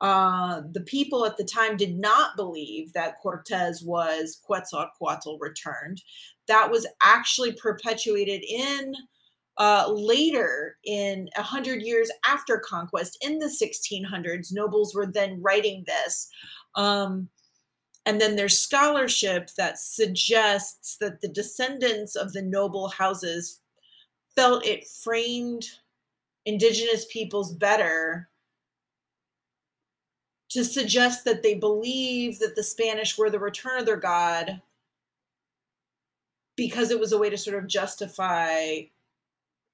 [0.01, 6.01] Uh, the people at the time did not believe that Cortez was Quetzalcoatl returned.
[6.47, 8.95] That was actually perpetuated in
[9.59, 15.83] uh, later, in a hundred years after conquest, in the 1600s, nobles were then writing
[15.85, 16.29] this.
[16.75, 17.27] Um,
[18.05, 23.59] and then there's scholarship that suggests that the descendants of the noble houses
[24.35, 25.65] felt it framed
[26.45, 28.29] indigenous peoples better
[30.49, 34.61] to suggest that they believe that the Spanish were the return of their God
[36.55, 38.79] because it was a way to sort of justify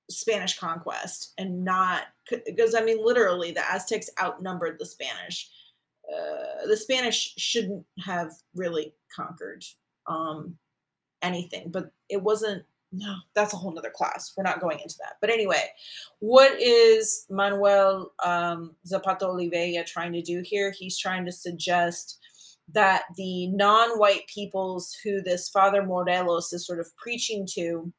[0.09, 5.49] Spanish conquest and not because I mean literally the Aztecs outnumbered the Spanish.
[6.07, 9.63] Uh, the Spanish shouldn't have really conquered
[10.07, 10.55] um,
[11.21, 12.63] anything, but it wasn't.
[12.91, 14.31] No, that's a whole nother class.
[14.37, 15.15] We're not going into that.
[15.19, 15.67] But anyway,
[16.19, 20.71] what is Manuel um, Zapata Olivella trying to do here?
[20.71, 22.19] He's trying to suggest
[22.73, 27.91] that the non-white peoples who this Father Morelos is sort of preaching to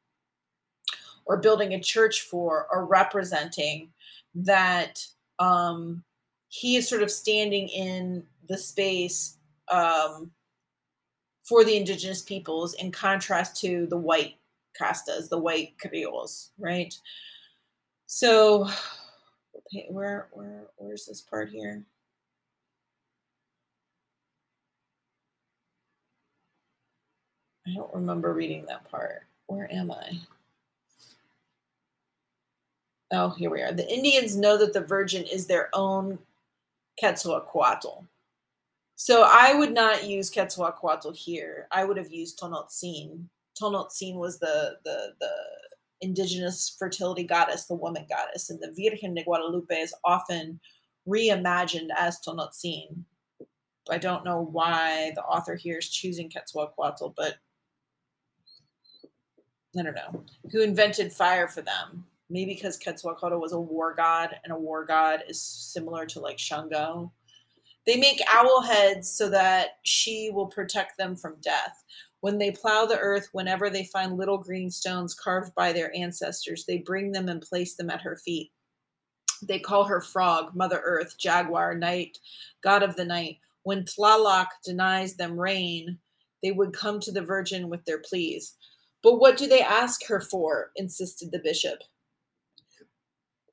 [1.27, 3.89] or building a church for or representing
[4.33, 5.05] that
[5.39, 6.03] um,
[6.49, 9.37] he is sort of standing in the space
[9.69, 10.31] um,
[11.43, 14.35] for the indigenous peoples in contrast to the white
[14.79, 16.93] castas, the white criollos, right?
[18.05, 18.69] So
[19.89, 21.83] where where where's this part here?
[27.67, 29.23] I don't remember reading that part.
[29.47, 30.19] Where am I?
[33.11, 33.71] Oh, here we are.
[33.71, 36.19] The Indians know that the Virgin is their own
[36.99, 38.03] Quetzalcoatl.
[38.95, 41.67] So I would not use Quetzalcoatl here.
[41.71, 43.25] I would have used Tonantzin.
[43.59, 45.31] Tonantzin was the the the
[46.01, 50.59] indigenous fertility goddess, the woman goddess, and the Virgen de Guadalupe is often
[51.07, 53.03] reimagined as Tonantzin.
[53.89, 57.37] I don't know why the author here is choosing Quetzalcoatl, but
[59.77, 62.06] I don't know, who invented fire for them.
[62.29, 66.39] Maybe because Quetzalcoatl was a war god, and a war god is similar to like
[66.39, 67.11] Shango.
[67.85, 71.83] They make owl heads so that she will protect them from death.
[72.19, 76.65] When they plow the earth, whenever they find little green stones carved by their ancestors,
[76.65, 78.51] they bring them and place them at her feet.
[79.41, 82.17] They call her Frog, Mother Earth, Jaguar, Night,
[82.61, 83.37] God of the Night.
[83.63, 85.99] When Tlaloc denies them rain,
[86.43, 88.55] they would come to the Virgin with their pleas.
[89.03, 90.71] But what do they ask her for?
[90.75, 91.79] insisted the bishop.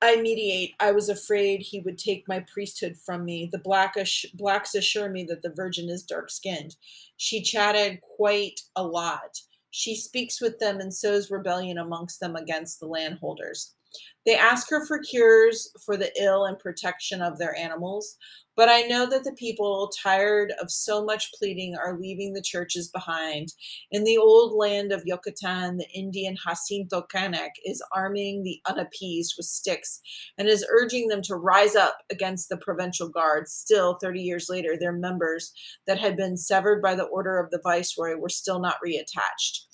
[0.05, 0.75] I mediate.
[0.81, 3.49] I was afraid he would take my priesthood from me.
[3.51, 6.77] The blackish, blacks assure me that the virgin is dark skinned.
[7.17, 9.41] She chatted quite a lot.
[9.71, 13.73] She speaks with them and sows rebellion amongst them against the landholders.
[14.27, 18.17] They ask her for cures for the ill and protection of their animals.
[18.57, 22.89] But I know that the people, tired of so much pleading, are leaving the churches
[22.89, 23.49] behind.
[23.91, 29.47] In the old land of Yucatan, the Indian Jacinto Canek is arming the unappeased with
[29.47, 30.01] sticks
[30.39, 33.53] and is urging them to rise up against the provincial guards.
[33.53, 35.53] Still, 30 years later, their members
[35.89, 39.67] that had been severed by the order of the viceroy were still not reattached.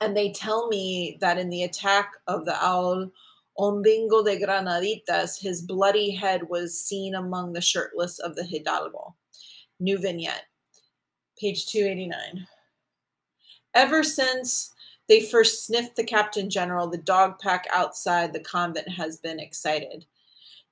[0.00, 3.10] And they tell me that in the attack of the Owl
[3.58, 9.14] Ombingo de Granaditas, his bloody head was seen among the shirtless of the Hidalgo.
[9.80, 10.44] New vignette,
[11.38, 12.46] page 289.
[13.74, 14.74] Ever since
[15.08, 20.04] they first sniffed the captain general, the dog pack outside the convent has been excited.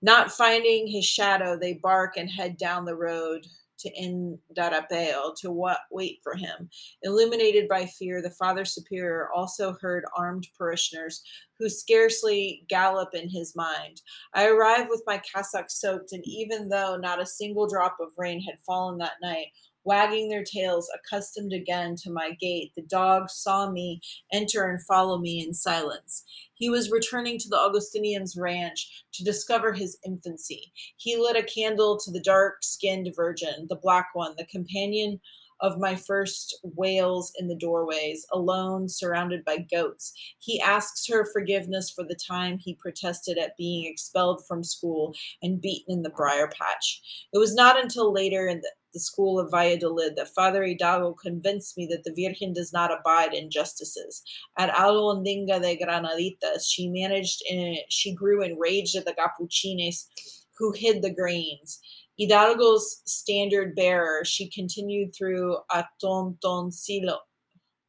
[0.03, 3.47] Not finding his shadow, they bark and head down the road
[3.79, 6.69] to Indarapeo to what, wait for him.
[7.03, 11.23] Illuminated by fear, the Father Superior also heard armed parishioners
[11.59, 14.01] who scarcely gallop in his mind.
[14.35, 18.41] I arrived with my cassock soaked, and even though not a single drop of rain
[18.41, 19.49] had fallen that night,
[19.85, 24.01] wagging their tails, accustomed again to my gait, the dogs saw me
[24.33, 26.25] enter and follow me in silence.
[26.55, 30.73] He was returning to the Augustinians' ranch to discover his infancy.
[30.97, 35.21] He lit a candle to the dark skinned virgin, the black one, the companion
[35.61, 40.13] of my first wails in the doorways, alone, surrounded by goats.
[40.39, 45.61] He asks her forgiveness for the time he protested at being expelled from school and
[45.61, 47.01] beaten in the briar patch.
[47.33, 51.77] It was not until later in the, the school of Valladolid that Father Hidalgo convinced
[51.77, 54.23] me that the Virgin does not abide injustices.
[54.57, 60.09] At Alhóndiga de Granaditas, she managed, in, she grew enraged at the Capuchines
[60.57, 61.81] who hid the grains.
[62.19, 67.19] Hidalgo's standard bearer, she continued through Atontoncillo,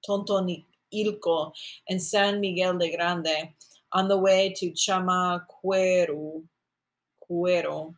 [0.07, 1.51] Tontonilco
[1.89, 3.49] and San Miguel de Grande
[3.91, 6.43] on the way to Chamacuero,
[7.29, 7.95] Cuero,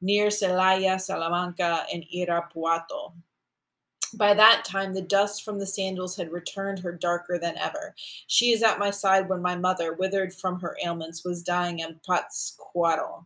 [0.00, 3.12] near Celaya, Salamanca, and Irapuato.
[4.14, 7.94] By that time, the dust from the sandals had returned her darker than ever.
[8.26, 11.98] She is at my side when my mother, withered from her ailments, was dying in
[12.06, 13.24] Pátzcuaro.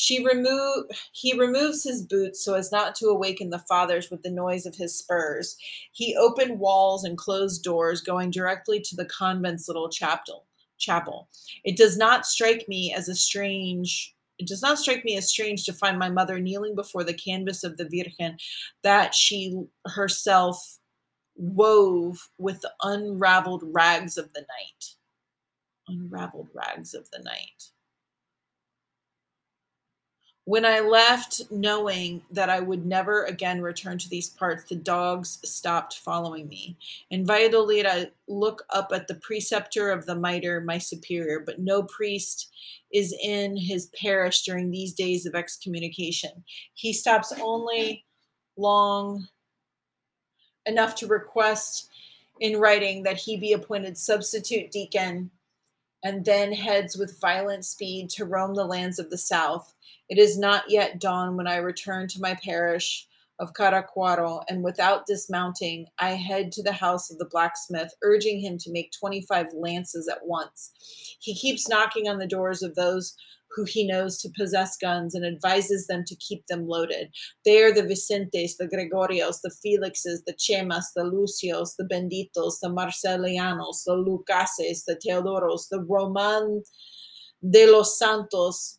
[0.00, 4.30] She remove he removes his boots so as not to awaken the fathers with the
[4.30, 5.56] noise of his spurs.
[5.90, 10.46] He opened walls and closed doors, going directly to the convent's little chapel.
[10.78, 11.28] Chapel.
[11.64, 15.64] It does not strike me as a strange it does not strike me as strange
[15.64, 18.38] to find my mother kneeling before the canvas of the Virgin
[18.84, 20.78] that she herself
[21.34, 24.94] wove with the unraveled rags of the night.
[25.88, 27.72] Unraveled rags of the night.
[30.48, 35.40] When I left, knowing that I would never again return to these parts, the dogs
[35.44, 36.78] stopped following me.
[37.10, 41.82] In Valladolid, I look up at the preceptor of the mitre, my superior, but no
[41.82, 42.50] priest
[42.90, 46.42] is in his parish during these days of excommunication.
[46.72, 48.06] He stops only
[48.56, 49.28] long
[50.64, 51.90] enough to request
[52.40, 55.30] in writing that he be appointed substitute deacon
[56.04, 59.74] and then heads with violent speed to roam the lands of the south
[60.08, 63.06] it is not yet dawn when I return to my parish
[63.38, 68.58] of Caracuaro, and without dismounting, I head to the house of the blacksmith, urging him
[68.58, 70.72] to make 25 lances at once.
[71.20, 73.16] He keeps knocking on the doors of those
[73.50, 77.10] who he knows to possess guns and advises them to keep them loaded.
[77.44, 82.68] They are the Vicentes, the Gregorios, the Felixes, the Chemas, the Lucios, the Benditos, the
[82.68, 86.62] Marcelianos, the Lucases, the Teodoros, the Roman
[87.48, 88.78] de los Santos,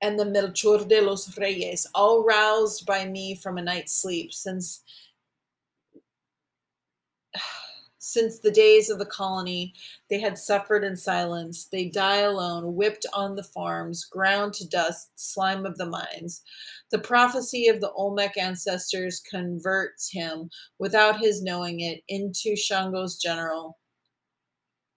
[0.00, 4.82] and the Melchor de los Reyes, all roused by me from a night's sleep, since
[8.12, 9.74] since the days of the colony,
[10.08, 11.66] they had suffered in silence.
[11.66, 16.42] They die alone, whipped on the farms, ground to dust, slime of the mines.
[16.90, 23.78] The prophecy of the Olmec ancestors converts him, without his knowing it, into Shango's general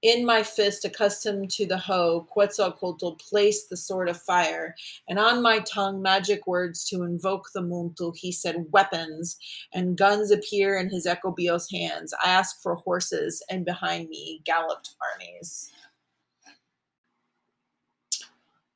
[0.03, 4.75] in my fist, accustomed to the hoe, Quetzalcoatl placed the sword of fire,
[5.07, 8.15] and on my tongue magic words to invoke the Muntu.
[8.15, 9.37] He said, Weapons,
[9.73, 12.13] and guns appear in his Ecobios hands.
[12.23, 15.71] I asked for horses, and behind me galloped armies.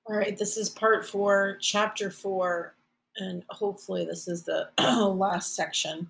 [0.06, 2.76] All right, this is part four, chapter four,
[3.18, 6.10] and hopefully, this is the last section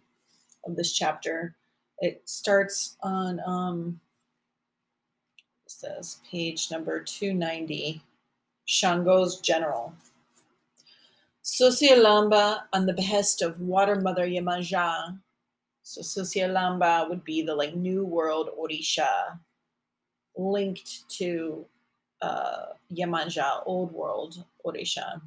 [0.63, 1.55] of this chapter.
[1.99, 3.99] It starts on um,
[5.77, 8.01] says page number 290,
[8.65, 9.93] Shango's General.
[11.43, 15.19] Sosialamba on the behest of Water Mother Yemanja.
[15.83, 19.37] So Sosialamba would be the like New World Orisha
[20.35, 21.63] linked to
[22.23, 25.21] uh, Yemanja, Old World Orisha.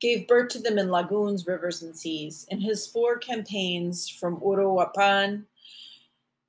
[0.00, 2.46] Gave birth to them in lagoons, rivers, and seas.
[2.50, 5.42] In his four campaigns from Uruapan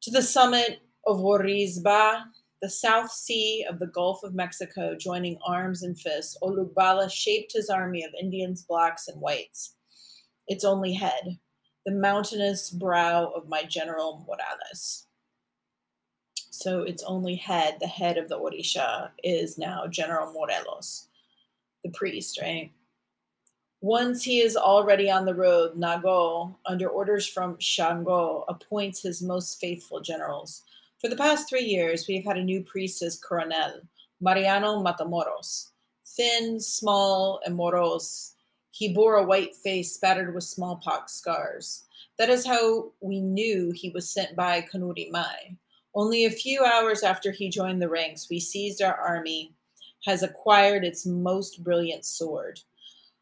[0.02, 2.26] to the summit of Orizaba,
[2.64, 7.70] the South Sea of the Gulf of Mexico joining arms and fists, Olubala shaped his
[7.70, 9.76] army of Indians, blacks, and whites.
[10.48, 11.40] Its only head,
[11.86, 15.08] the mountainous brow of my General Morelos.
[16.52, 21.10] So its only head, the head of the Orisha, is now General Morelos,
[21.84, 22.72] the priest, right?
[23.82, 29.60] Once he is already on the road, Nago, under orders from Shango, appoints his most
[29.60, 30.64] faithful generals.
[31.04, 33.82] For the past three years, we have had a new priest as Coronel,
[34.22, 35.72] Mariano Matamoros.
[36.08, 38.36] Thin, small, and morose,
[38.72, 41.84] he bore a white face spattered with smallpox scars.
[42.18, 45.58] That is how we knew he was sent by Kanuri Mai.
[45.94, 49.52] Only a few hours after he joined the ranks, we seized our army,
[50.06, 52.62] has acquired its most brilliant sword.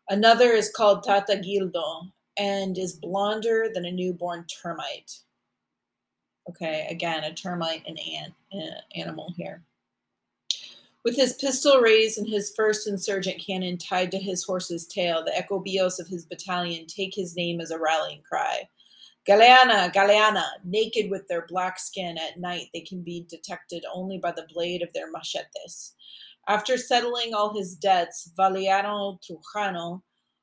[0.08, 5.22] Another is called Tata Gildo and is blonder than a newborn termite.
[6.52, 8.34] Okay, again, a termite and ant
[8.94, 9.64] animal here.
[11.06, 15.32] With his pistol raised and his first insurgent cannon tied to his horse's tail, the
[15.32, 18.68] ecobios of his battalion take his name as a rallying cry.
[19.28, 24.32] Galeana, Galeana, naked with their black skin at night, they can be detected only by
[24.32, 25.94] the blade of their machetes.
[26.48, 30.02] After settling all his debts, Valeriano Trujano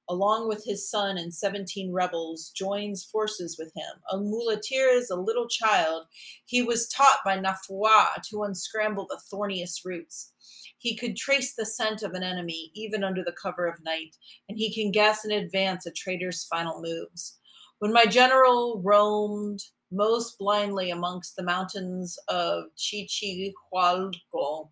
[0.09, 4.01] along with his son and 17 rebels, joins forces with him.
[4.10, 6.06] A muleteer is a little child.
[6.47, 10.32] He was taught by Nafua to unscramble the thorniest roots.
[10.78, 14.16] He could trace the scent of an enemy even under the cover of night,
[14.48, 17.39] and he can guess in advance a traitor's final moves.
[17.80, 19.60] When my general roamed
[19.90, 24.68] most blindly amongst the mountains of Chichihualco,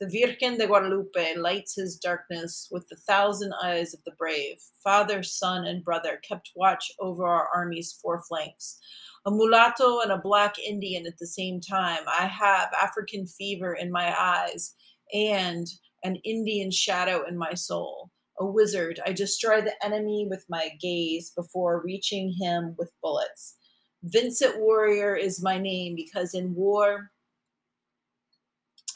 [0.00, 4.56] the Virgen de Guadalupe lights his darkness with the thousand eyes of the brave.
[4.82, 8.78] Father, son, and brother kept watch over our army's four flanks.
[9.26, 12.00] A mulatto and a black Indian at the same time.
[12.08, 14.74] I have African fever in my eyes
[15.12, 15.66] and
[16.02, 18.10] an Indian shadow in my soul.
[18.38, 23.56] A wizard, I destroy the enemy with my gaze before reaching him with bullets.
[24.02, 27.10] Vincent Warrior is my name because in war,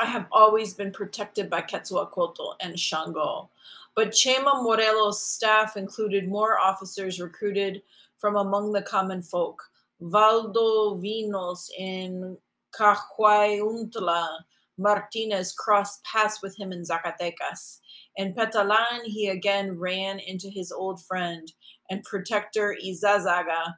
[0.00, 3.50] I have always been protected by Quetzalcoatl and Shango.
[3.94, 7.82] But Chema Morelos' staff included more officers recruited
[8.18, 9.62] from among the common folk.
[10.02, 12.36] Valdovinos in
[12.76, 14.38] Cahuayuntla,
[14.78, 17.78] Martinez crossed paths with him in Zacatecas.
[18.16, 21.52] In Petalan, he again ran into his old friend
[21.88, 23.74] and protector Izazaga.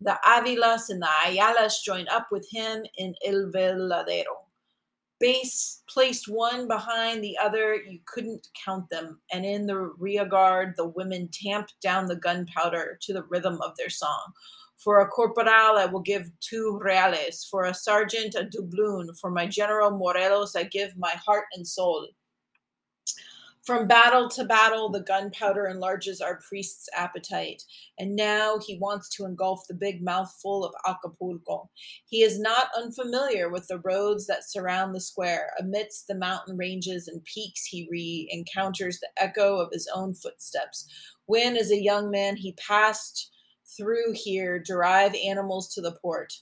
[0.00, 4.49] The Avilas and the Ayalas joined up with him in El Veladero.
[5.20, 9.20] Base placed one behind the other, you couldn't count them.
[9.30, 13.76] And in the rear guard, the women tamped down the gunpowder to the rhythm of
[13.76, 14.32] their song.
[14.78, 17.46] For a corporal, I will give two reales.
[17.50, 19.14] For a sergeant, a doubloon.
[19.20, 22.08] For my general Morelos, I give my heart and soul.
[23.64, 27.62] From battle to battle, the gunpowder enlarges our priest's appetite,
[27.98, 31.68] and now he wants to engulf the big mouthful of Acapulco.
[32.06, 35.50] He is not unfamiliar with the roads that surround the square.
[35.58, 40.86] Amidst the mountain ranges and peaks, he re encounters the echo of his own footsteps.
[41.26, 43.30] When, as a young man, he passed
[43.76, 46.32] through here, drive animals to the port.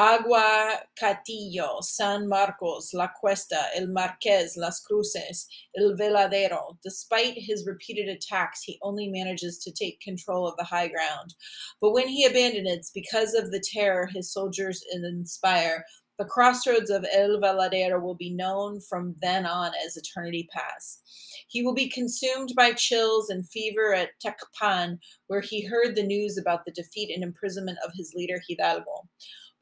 [0.00, 6.78] Agua Catillo, San Marcos, La Cuesta, El Marquez, Las Cruces, El Veladero.
[6.84, 11.34] Despite his repeated attacks, he only manages to take control of the high ground.
[11.80, 15.84] But when he abandons it, because of the terror his soldiers inspire,
[16.16, 21.00] the crossroads of El Veladero will be known from then on as Eternity Pass.
[21.48, 26.38] He will be consumed by chills and fever at Tecpan, where he heard the news
[26.38, 29.08] about the defeat and imprisonment of his leader Hidalgo.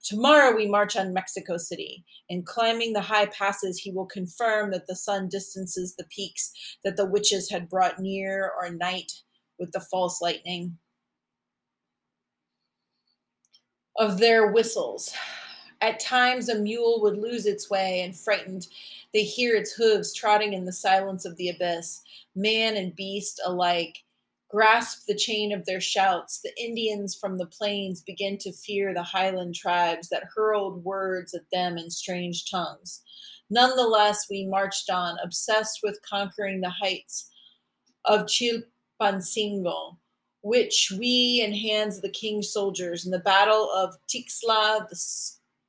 [0.06, 2.04] Tomorrow we march on Mexico City.
[2.28, 6.52] In climbing the high passes, he will confirm that the sun distances the peaks
[6.84, 9.10] that the witches had brought near or night
[9.58, 10.78] with the false lightning
[13.96, 15.12] of their whistles.
[15.80, 18.68] At times, a mule would lose its way, and frightened,
[19.12, 22.02] they hear its hooves trotting in the silence of the abyss.
[22.36, 24.04] Man and beast alike
[24.48, 29.02] grasp the chain of their shouts, the Indians from the plains begin to fear the
[29.02, 33.02] highland tribes that hurled words at them in strange tongues.
[33.51, 37.31] Nonetheless, we marched on, obsessed with conquering the heights
[38.05, 39.97] of Chilpancingo,
[40.43, 44.98] which we in hands of the king's soldiers in the battle of Tixla, the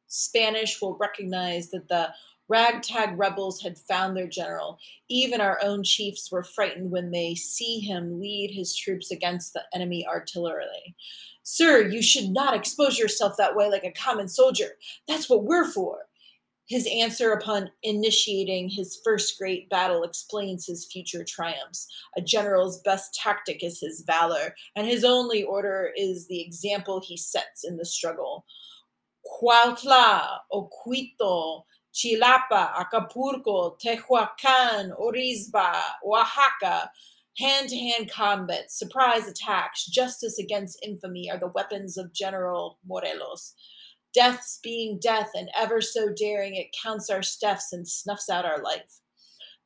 [0.08, 2.10] Spanish will recognize that the
[2.49, 4.80] Ragtag rebels had found their general.
[5.10, 9.64] Even our own chiefs were frightened when they see him lead his troops against the
[9.74, 10.95] enemy artillery.
[11.44, 14.78] Sir, you should not expose yourself that way like a common soldier.
[15.07, 16.07] That's what we're for.
[16.68, 21.88] His answer upon initiating his first great battle explains his future triumphs.
[22.18, 27.15] A general's best tactic is his valor, and his only order is the example he
[27.15, 28.45] sets in the struggle.
[29.26, 31.65] Cuautla, Oquito,
[31.98, 36.91] Chilapa, Acapulco, Tehuacan, Orizaba, Oaxaca.
[37.40, 43.53] Hand to hand combat, surprise attacks, justice against infamy are the weapons of General Morelos.
[44.14, 48.61] Death's being death and ever so daring, it counts our steps and snuffs out our
[48.61, 49.02] life.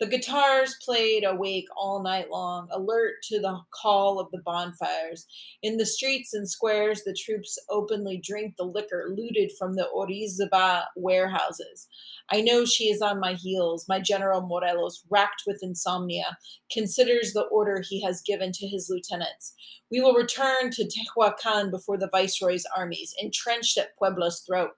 [0.01, 5.27] The guitars played awake all night long, alert to the call of the bonfires.
[5.61, 10.85] In the streets and squares, the troops openly drink the liquor looted from the Orizaba
[10.95, 11.87] warehouses.
[12.31, 13.85] I know she is on my heels.
[13.87, 16.35] My General Morelos, racked with insomnia,
[16.71, 19.53] considers the order he has given to his lieutenants.
[19.91, 24.71] We will return to Tehuacan before the Viceroy's armies, entrenched at Puebla's throat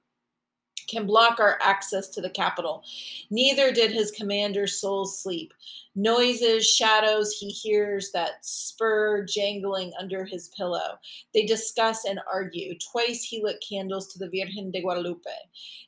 [0.88, 2.84] can block our access to the capital.
[3.30, 5.54] Neither did his commander's soul sleep.
[5.96, 10.98] Noises, shadows, he hears that spur jangling under his pillow.
[11.36, 12.74] They discuss and argue.
[12.92, 15.30] Twice he lit candles to the Virgen de Guadalupe.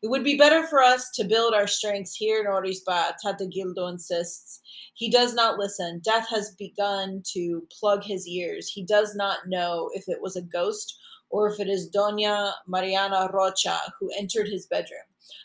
[0.03, 3.89] It would be better for us to build our strengths here in Orizaba, Tata Gildo
[3.89, 4.61] insists.
[4.93, 6.01] He does not listen.
[6.03, 8.69] Death has begun to plug his ears.
[8.69, 10.99] He does not know if it was a ghost
[11.35, 15.01] or if it is Dona Mariana Rocha who entered his bedroom.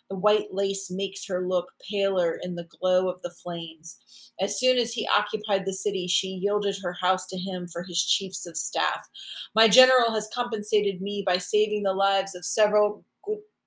[0.08, 3.98] The white lace makes her look paler in the glow of the flames.
[4.40, 8.04] As soon as he occupied the city, she yielded her house to him for his
[8.04, 9.08] chiefs of staff.
[9.56, 13.04] My general has compensated me by saving the lives of several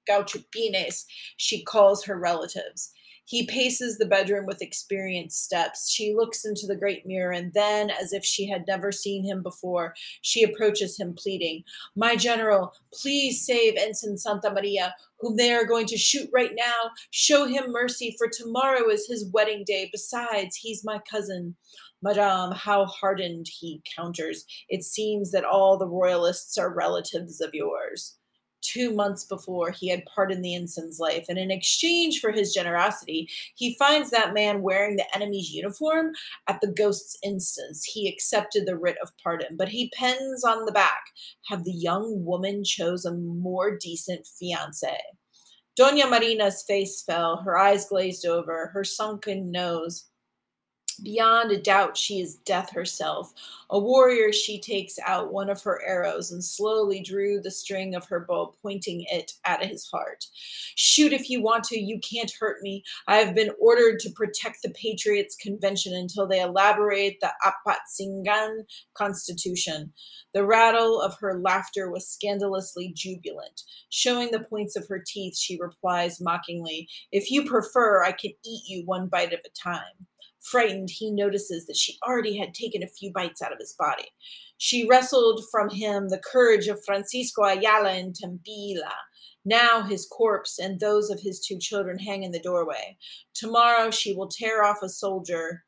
[0.10, 1.06] gachupines,
[1.38, 2.94] she calls her relatives.
[3.26, 5.90] He paces the bedroom with experienced steps.
[5.90, 9.42] She looks into the great mirror, and then, as if she had never seen him
[9.42, 11.64] before, she approaches him, pleading,
[11.96, 16.92] My general, please save Ensign Santa Maria, whom they are going to shoot right now.
[17.12, 19.90] Show him mercy, for tomorrow is his wedding day.
[19.92, 21.56] Besides, he's my cousin.
[22.02, 24.46] Madame, how hardened he counters.
[24.68, 28.18] It seems that all the royalists are relatives of yours.
[28.64, 33.30] Two months before, he had pardoned the ensign's life, and in exchange for his generosity,
[33.56, 36.14] he finds that man wearing the enemy's uniform
[36.48, 37.84] at the ghost's instance.
[37.84, 41.04] He accepted the writ of pardon, but he pens on the back
[41.50, 44.98] Have the young woman chose a more decent fiance?
[45.76, 50.06] Dona Marina's face fell, her eyes glazed over, her sunken nose
[51.02, 53.34] Beyond a doubt, she is death herself.
[53.70, 58.06] A warrior, she takes out one of her arrows and slowly drew the string of
[58.06, 60.26] her bow, pointing it at his heart.
[60.76, 62.84] Shoot if you want to, you can't hurt me.
[63.08, 69.94] I have been ordered to protect the Patriots' Convention until they elaborate the Apatzingan Constitution.
[70.34, 73.64] The rattle of her laughter was scandalously jubilant.
[73.90, 78.64] Showing the points of her teeth, she replies mockingly, If you prefer, I can eat
[78.68, 80.08] you one bite at a time.
[80.44, 84.10] Frightened, he notices that she already had taken a few bites out of his body.
[84.58, 88.92] She wrestled from him the courage of Francisco Ayala and Tempila.
[89.46, 92.98] Now his corpse and those of his two children hang in the doorway.
[93.34, 95.64] Tomorrow she will tear off a soldier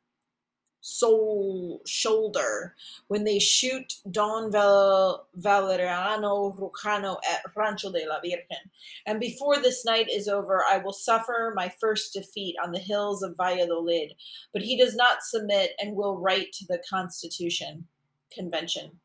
[0.86, 2.76] soul shoulder
[3.08, 8.70] when they shoot Don Val- Valeriano Trujano at Rancho de la Virgen.
[9.04, 13.24] And before this night is over, I will suffer my first defeat on the hills
[13.24, 14.12] of Valladolid.
[14.52, 17.88] But he does not submit and will write to the Constitution
[18.32, 19.00] Convention.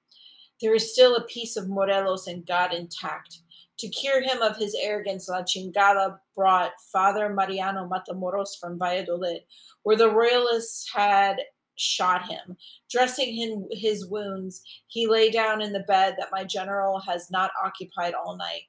[0.62, 3.40] There is still a piece of Morelos and God intact.
[3.80, 9.41] To cure him of his arrogance, La Chingada brought Father Mariano Matamoros from Valladolid,
[9.82, 11.38] where the royalists had
[11.76, 12.57] shot him.
[12.89, 17.52] Dressing him his wounds, he lay down in the bed that my general has not
[17.64, 18.64] occupied all night.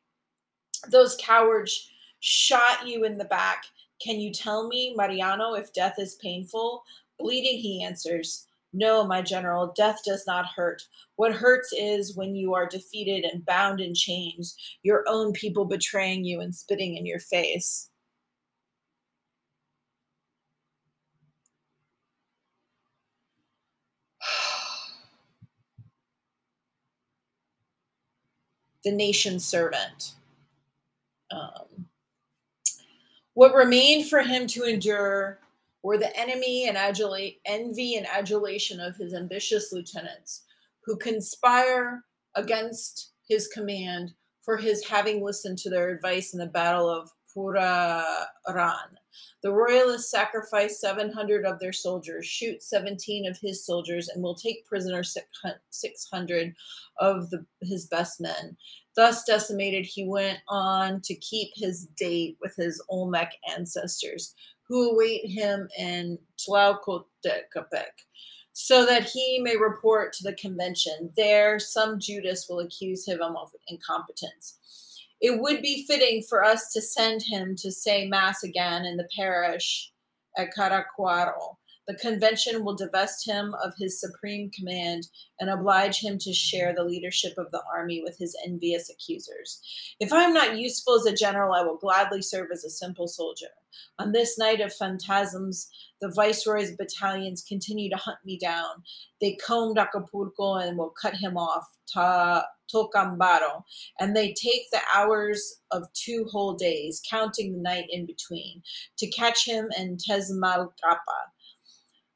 [0.91, 3.65] Those cowards shot you in the back.
[4.01, 6.83] Can you tell me, Mariano, if death is painful?
[7.19, 8.47] Bleeding, he answers.
[8.73, 10.83] No, my general, death does not hurt.
[11.17, 16.25] What hurts is when you are defeated and bound in chains, your own people betraying
[16.25, 17.91] you and spitting in your face.
[28.85, 30.15] The nation's servant.
[31.31, 31.87] Um,
[33.35, 35.39] what remained for him to endure
[35.83, 40.43] were the enemy and adulate, envy and adulation of his ambitious lieutenants,
[40.85, 42.05] who conspire
[42.35, 48.97] against his command for his having listened to their advice in the Battle of Puruarán.
[49.43, 54.67] The royalists sacrifice 700 of their soldiers, shoot 17 of his soldiers, and will take
[54.67, 56.55] prisoner 600
[56.99, 58.57] of the, his best men.
[58.95, 64.35] Thus decimated, he went on to keep his date with his Olmec ancestors,
[64.69, 67.91] who await him in Tlaukotecapec,
[68.53, 71.11] so that he may report to the convention.
[71.17, 74.59] There, some Judas will accuse him of incompetence.
[75.23, 79.09] It would be fitting for us to send him to say Mass again in the
[79.17, 79.93] parish
[80.37, 81.57] at Caracuaro.
[81.89, 85.09] The convention will divest him of his supreme command
[85.41, 89.61] and oblige him to share the leadership of the army with his envious accusers.
[89.99, 93.09] If I am not useful as a general, I will gladly serve as a simple
[93.09, 93.49] soldier.
[93.99, 98.85] On this night of phantasms, the viceroy's battalions continue to hunt me down.
[99.21, 101.67] They combed Acapulco and will cut him off.
[101.93, 103.65] Ta- Tacámbaro,
[104.01, 108.63] and they take the hours of two whole days, counting the night in between,
[108.99, 111.32] to catch him in Tezmalcapa.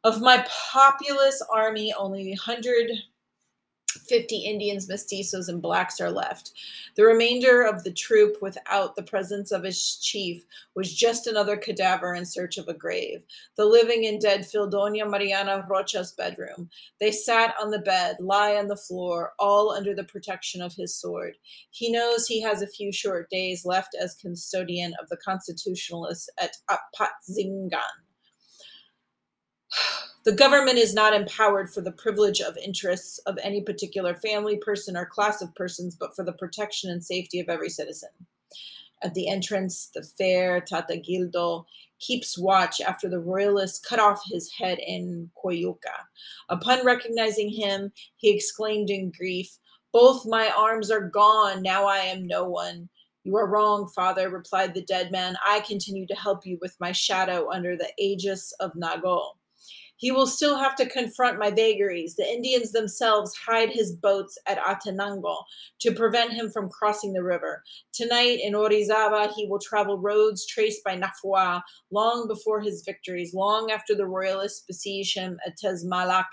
[0.07, 6.53] Of my populous army, only 150 Indians, mestizos, and blacks are left.
[6.95, 10.45] The remainder of the troop, without the presence of its chief,
[10.77, 13.24] was just another cadaver in search of a grave.
[13.57, 16.70] The living and dead filled Dona Mariana Rocha's bedroom.
[17.01, 20.95] They sat on the bed, lie on the floor, all under the protection of his
[20.95, 21.37] sword.
[21.73, 26.59] He knows he has a few short days left as custodian of the constitutionalists at
[26.70, 28.06] Apatzingan.
[30.24, 34.97] The government is not empowered for the privilege of interests of any particular family, person,
[34.97, 38.11] or class of persons, but for the protection and safety of every citizen.
[39.05, 41.65] At the entrance, the fair Tata Gildo
[42.01, 45.94] keeps watch after the royalists cut off his head in Coyuca.
[46.48, 49.59] Upon recognizing him, he exclaimed in grief,
[49.93, 52.89] Both my arms are gone, now I am no one.
[53.23, 55.36] You are wrong, father, replied the dead man.
[55.47, 59.32] I continue to help you with my shadow under the aegis of Nago.
[59.97, 62.16] He will still have to confront my vagaries.
[62.16, 65.36] The Indians themselves hide his boats at Atenango
[65.81, 67.62] to prevent him from crossing the river.
[67.93, 73.70] Tonight in Orizaba, he will travel roads traced by Nafua long before his victories, long
[73.70, 76.24] after the royalists besiege him at Tezmalaca.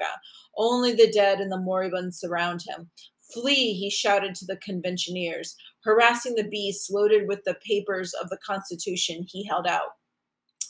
[0.57, 2.89] Only the dead and the moribund surround him.
[3.33, 5.55] Flee, he shouted to the conventioneers.
[5.83, 9.95] harassing the beasts loaded with the papers of the Constitution he held out.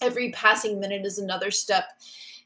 [0.02, 1.86] Every passing minute is another step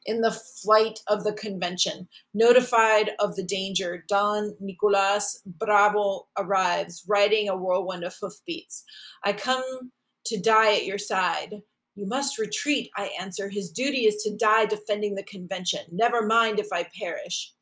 [0.07, 2.07] in the flight of the convention.
[2.33, 8.83] Notified of the danger, Don Nicolas Bravo arrives, riding a whirlwind of hoofbeats.
[9.23, 9.91] I come
[10.25, 11.61] to die at your side.
[11.95, 13.49] You must retreat, I answer.
[13.49, 15.81] His duty is to die defending the convention.
[15.91, 17.53] Never mind if I perish.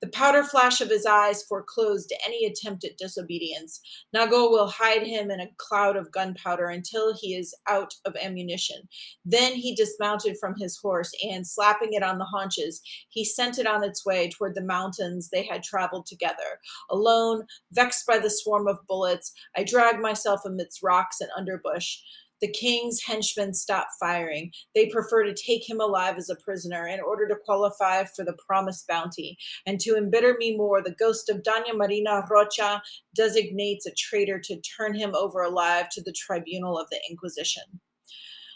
[0.00, 3.80] The powder flash of his eyes foreclosed any attempt at disobedience.
[4.14, 8.88] Nago will hide him in a cloud of gunpowder until he is out of ammunition.
[9.24, 13.66] Then he dismounted from his horse and, slapping it on the haunches, he sent it
[13.66, 16.60] on its way toward the mountains they had traveled together.
[16.90, 21.96] Alone, vexed by the swarm of bullets, I dragged myself amidst rocks and underbush.
[22.40, 24.52] The king's henchmen stop firing.
[24.74, 28.36] They prefer to take him alive as a prisoner in order to qualify for the
[28.46, 29.36] promised bounty.
[29.66, 32.82] And to embitter me more, the ghost of Dona Marina Rocha
[33.14, 37.80] designates a traitor to turn him over alive to the tribunal of the Inquisition.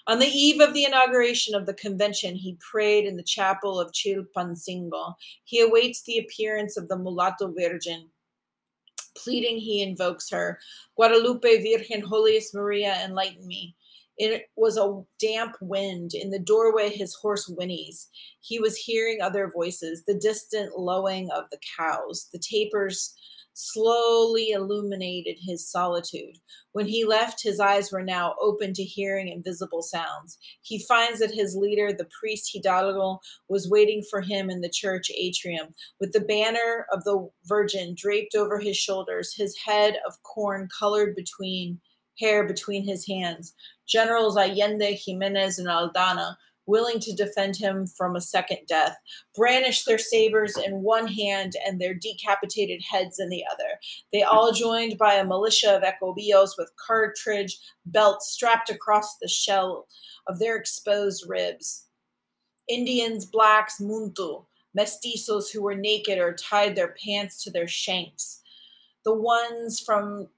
[0.06, 3.93] On the eve of the inauguration of the convention, he prayed in the chapel of
[3.93, 5.15] Chilpancingo.
[5.44, 8.11] He awaits the appearance of the mulatto virgin.
[9.16, 10.58] Pleading, he invokes her
[10.96, 13.74] Guadalupe Virgen, holiest Maria, enlighten me.
[14.16, 16.14] It was a damp wind.
[16.14, 18.08] In the doorway, his horse whinnies.
[18.40, 23.14] He was hearing other voices, the distant lowing of the cows, the tapers
[23.55, 26.36] slowly illuminated his solitude.
[26.72, 30.39] When he left, his eyes were now open to hearing invisible sounds.
[30.62, 35.10] He finds that his leader, the priest Hidalgo, was waiting for him in the church
[35.16, 35.68] atrium,
[36.01, 41.14] with the banner of the Virgin draped over his shoulders, his head of corn colored
[41.14, 41.81] between
[42.18, 43.55] hair between his hands.
[43.86, 48.96] Generals Allende, Jimenez, and Aldama willing to defend him from a second death,
[49.34, 53.78] brandish their sabers in one hand and their decapitated heads in the other.
[54.12, 59.86] They all joined by a militia of ecobios with cartridge belts strapped across the shell
[60.26, 61.86] of their exposed ribs.
[62.68, 64.44] Indians, blacks, muntu,
[64.76, 68.40] mestizos who were naked or tied their pants to their shanks.
[69.04, 70.28] The ones from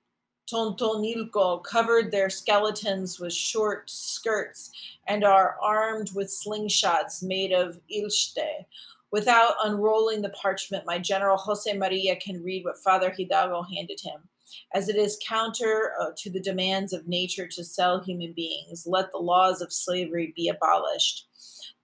[0.50, 4.70] Tontonilco covered their skeletons with short skirts
[5.08, 8.64] and are armed with slingshots made of ilchte.
[9.10, 14.28] Without unrolling the parchment, my general Jose Maria can read what Father Hidalgo handed him.
[14.74, 19.10] As it is counter uh, to the demands of nature to sell human beings, let
[19.10, 21.26] the laws of slavery be abolished.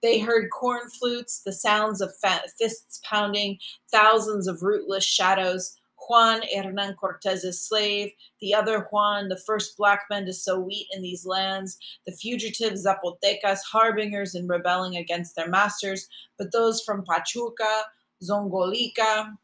[0.01, 3.59] They heard corn flutes, the sounds of fists pounding,
[3.91, 5.77] thousands of rootless shadows,
[6.07, 8.11] Juan Hernan Cortez's slave,
[8.41, 12.73] the other Juan, the first black man to sow wheat in these lands, the fugitive
[12.73, 16.07] Zapotecas, harbingers in rebelling against their masters,
[16.37, 17.83] but those from Pachuca,
[18.23, 19.35] Zongolica,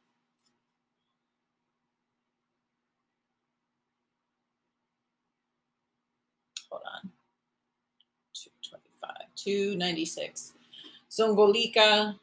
[6.70, 7.10] hold on,
[8.34, 10.54] 225, 296,
[11.10, 12.18] Zongolica,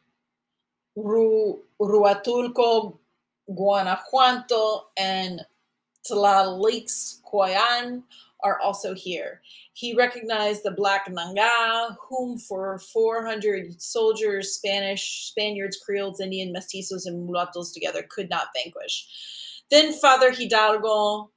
[0.94, 2.98] Ru, Ruatulco,
[3.55, 5.40] Guanajuato and
[6.09, 8.02] Tlalixcoyan
[8.40, 9.40] are also here.
[9.73, 17.24] He recognized the Black Yanga, whom for 400 soldiers, Spanish, Spaniards, Creoles, Indian, mestizos, and
[17.24, 19.06] mulattoes together could not vanquish.
[19.70, 21.31] Then Father Hidalgo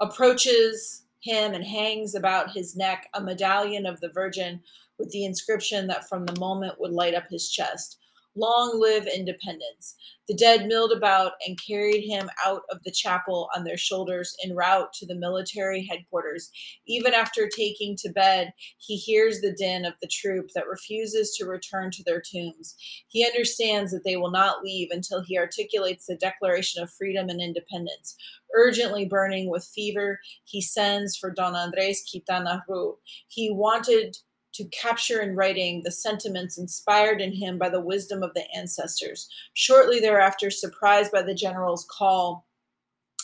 [0.00, 4.60] approaches him and hangs about his neck a medallion of the Virgin
[4.98, 7.98] with the inscription that from the moment would light up his chest.
[8.36, 9.94] Long live independence.
[10.26, 14.56] The dead milled about and carried him out of the chapel on their shoulders en
[14.56, 16.50] route to the military headquarters.
[16.86, 21.46] Even after taking to bed, he hears the din of the troop that refuses to
[21.46, 22.74] return to their tombs.
[23.06, 27.40] He understands that they will not leave until he articulates the Declaration of Freedom and
[27.40, 28.16] Independence.
[28.56, 32.96] Urgently burning with fever, he sends for Don Andres Quintana Roo.
[33.28, 34.16] He wanted
[34.54, 39.28] to capture in writing the sentiments inspired in him by the wisdom of the ancestors.
[39.54, 42.46] Shortly thereafter, surprised by the general's call,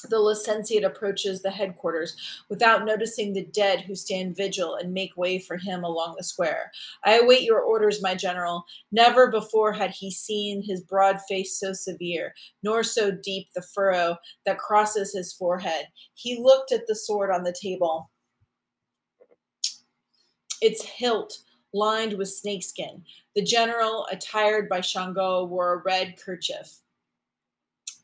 [0.08, 2.16] the licentiate approaches the headquarters
[2.48, 6.72] without noticing the dead who stand vigil and make way for him along the square.
[7.04, 8.64] I await your orders, my general.
[8.92, 14.16] Never before had he seen his broad face so severe, nor so deep the furrow
[14.46, 15.86] that crosses his forehead.
[16.14, 18.10] He looked at the sword on the table
[20.60, 21.38] its hilt
[21.72, 23.04] lined with snakeskin.
[23.34, 26.80] The general, attired by Shango, wore a red kerchief.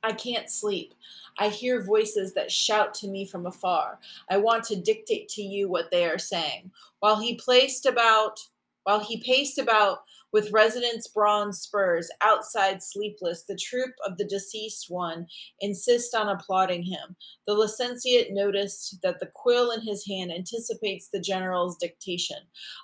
[0.03, 0.95] I can't sleep.
[1.39, 3.99] I hear voices that shout to me from afar.
[4.31, 6.71] I want to dictate to you what they are saying.
[7.01, 8.41] While he placed about
[8.87, 10.05] while he paced about
[10.37, 15.27] with residents' bronze spurs, outside sleepless, the troop of the deceased one
[15.61, 17.17] insist on applauding him.
[17.47, 22.37] The licentiate noticed that the quill in his hand anticipates the general's dictation.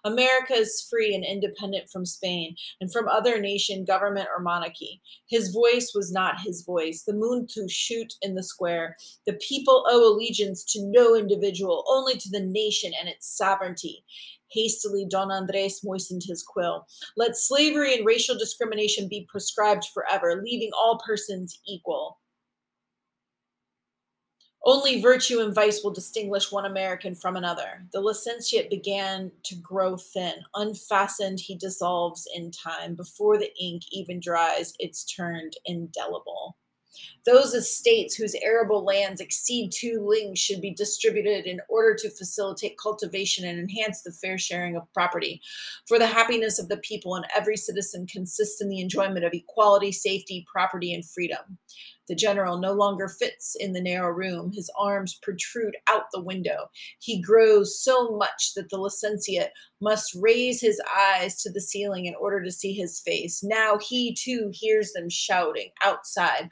[0.03, 5.03] America is free and independent from Spain and from other nation, government, or monarchy.
[5.29, 7.03] His voice was not his voice.
[7.03, 8.97] The moon to shoot in the square.
[9.27, 14.07] The people owe allegiance to no individual, only to the nation and its sovereignty.
[14.53, 16.87] Hastily, Don Andres moistened his quill.
[17.17, 22.19] Let slavery and racial discrimination be prescribed forever, leaving all persons equal.
[24.65, 27.85] Only virtue and vice will distinguish one American from another.
[27.93, 30.35] The licentiate began to grow thin.
[30.55, 32.95] Unfastened, he dissolves in time.
[32.95, 36.57] Before the ink even dries, it's turned indelible.
[37.25, 42.79] Those estates whose arable lands exceed two lings should be distributed in order to facilitate
[42.83, 45.41] cultivation and enhance the fair sharing of property.
[45.87, 49.93] For the happiness of the people and every citizen consists in the enjoyment of equality,
[49.93, 51.59] safety, property, and freedom.
[52.09, 54.51] The general no longer fits in the narrow room.
[54.53, 56.69] His arms protrude out the window.
[56.99, 59.51] He grows so much that the licentiate
[59.81, 63.43] must raise his eyes to the ceiling in order to see his face.
[63.43, 66.51] Now he too hears them shouting outside.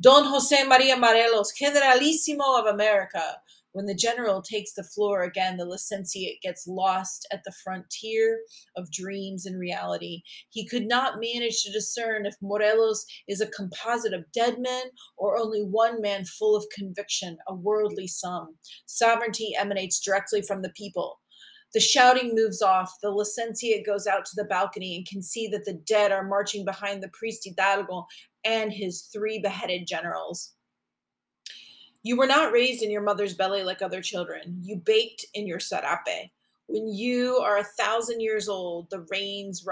[0.00, 3.36] Don Jose Maria Morelos, Generalissimo of America.
[3.76, 8.40] When the general takes the floor again, the licentiate gets lost at the frontier
[8.74, 10.22] of dreams and reality.
[10.48, 14.84] He could not manage to discern if Morelos is a composite of dead men
[15.18, 18.56] or only one man full of conviction, a worldly sum.
[18.86, 21.20] Sovereignty emanates directly from the people.
[21.74, 22.90] The shouting moves off.
[23.02, 26.64] The licentiate goes out to the balcony and can see that the dead are marching
[26.64, 28.06] behind the priest Hidalgo
[28.42, 30.55] and his three beheaded generals.
[32.06, 34.60] You were not raised in your mother's belly like other children.
[34.62, 36.30] You baked in your sarape.
[36.68, 39.66] When you are a thousand years old, the rains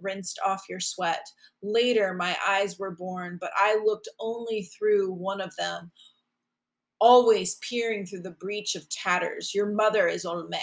[0.00, 1.26] rinsed off your sweat.
[1.62, 5.90] Later, my eyes were born, but I looked only through one of them,
[7.00, 9.54] always peering through the breach of tatters.
[9.54, 10.62] Your mother is Olmec.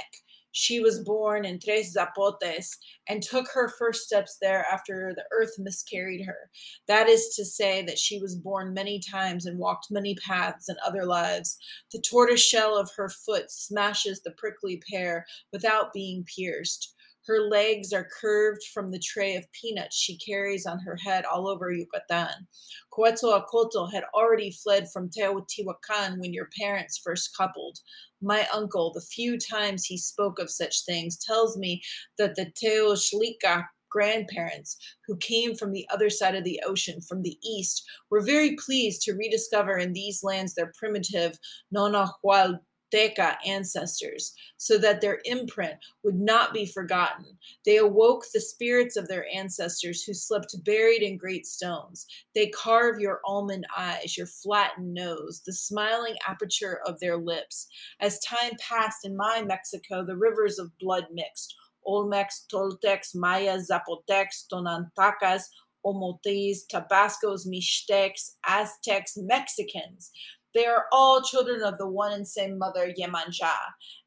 [0.52, 5.54] She was born in Tres Zapotes and took her first steps there after the earth
[5.58, 6.50] miscarried her.
[6.88, 10.76] That is to say, that she was born many times and walked many paths in
[10.86, 11.58] other lives.
[11.92, 16.96] The tortoise shell of her foot smashes the prickly pear without being pierced.
[17.28, 21.48] Her legs are curved from the tray of peanuts she carries on her head all
[21.48, 22.48] over Yucatan.
[22.90, 27.80] Quetzalcoatl had already fled from Teotihuacan when your parents first coupled.
[28.22, 31.82] My uncle, the few times he spoke of such things, tells me
[32.18, 37.38] that the Teoxlica grandparents who came from the other side of the ocean, from the
[37.44, 41.38] east, were very pleased to rediscover in these lands their primitive
[41.76, 42.60] Nonahual
[42.94, 47.26] Teca ancestors so that their imprint would not be forgotten.
[47.66, 52.06] They awoke the spirits of their ancestors who slept buried in great stones.
[52.36, 57.68] They carve your almond eyes, your flattened nose, the smiling aperture of their lips.
[58.00, 61.56] As time passed in my Mexico, the rivers of blood mixed.
[61.88, 65.44] Olmecs, Toltecs, Mayas, Zapotecs, Tonantacas,
[65.86, 70.12] Omotes, Tabascos, Mixtecs, Aztecs, Mexicans.
[70.54, 73.54] They are all children of the one and same mother, Yemanja,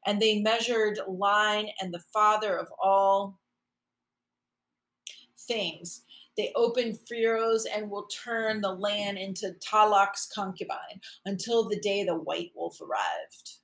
[0.05, 3.39] and they measured line and the father of all
[5.47, 6.03] things.
[6.37, 12.15] They opened furrows and will turn the land into Tlaloc's concubine until the day the
[12.17, 13.59] white wolf arrived.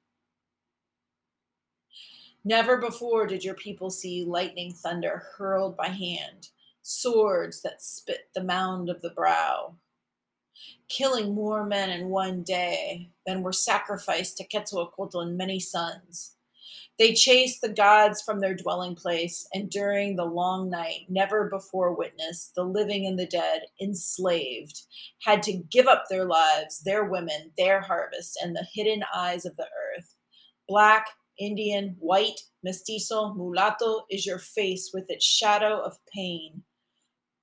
[2.44, 6.50] Never before did your people see lightning thunder hurled by hand,
[6.82, 9.76] swords that spit the mound of the brow,
[10.88, 16.36] killing more men in one day than were sacrificed to Quetzalcoatl and many sons.
[17.00, 21.96] They chased the gods from their dwelling place, and during the long night, never before
[21.96, 24.84] witnessed, the living and the dead, enslaved,
[25.24, 29.56] had to give up their lives, their women, their harvest, and the hidden eyes of
[29.56, 29.68] the
[29.98, 30.16] earth.
[30.68, 31.08] Black,
[31.40, 36.62] Indian, white, mestizo, mulatto is your face with its shadow of pain.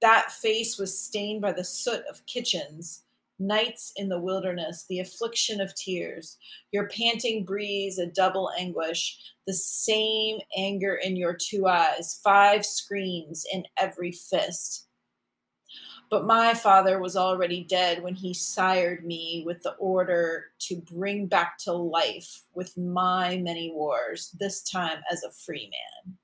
[0.01, 3.03] That face was stained by the soot of kitchens
[3.39, 6.39] nights in the wilderness, the affliction of tears,
[6.73, 13.44] your panting breeze, a double anguish, the same anger in your two eyes, five screams
[13.52, 14.86] in every fist.
[16.10, 21.27] But my father was already dead when he sired me with the order to bring
[21.27, 26.16] back to life with my many wars, this time as a free man.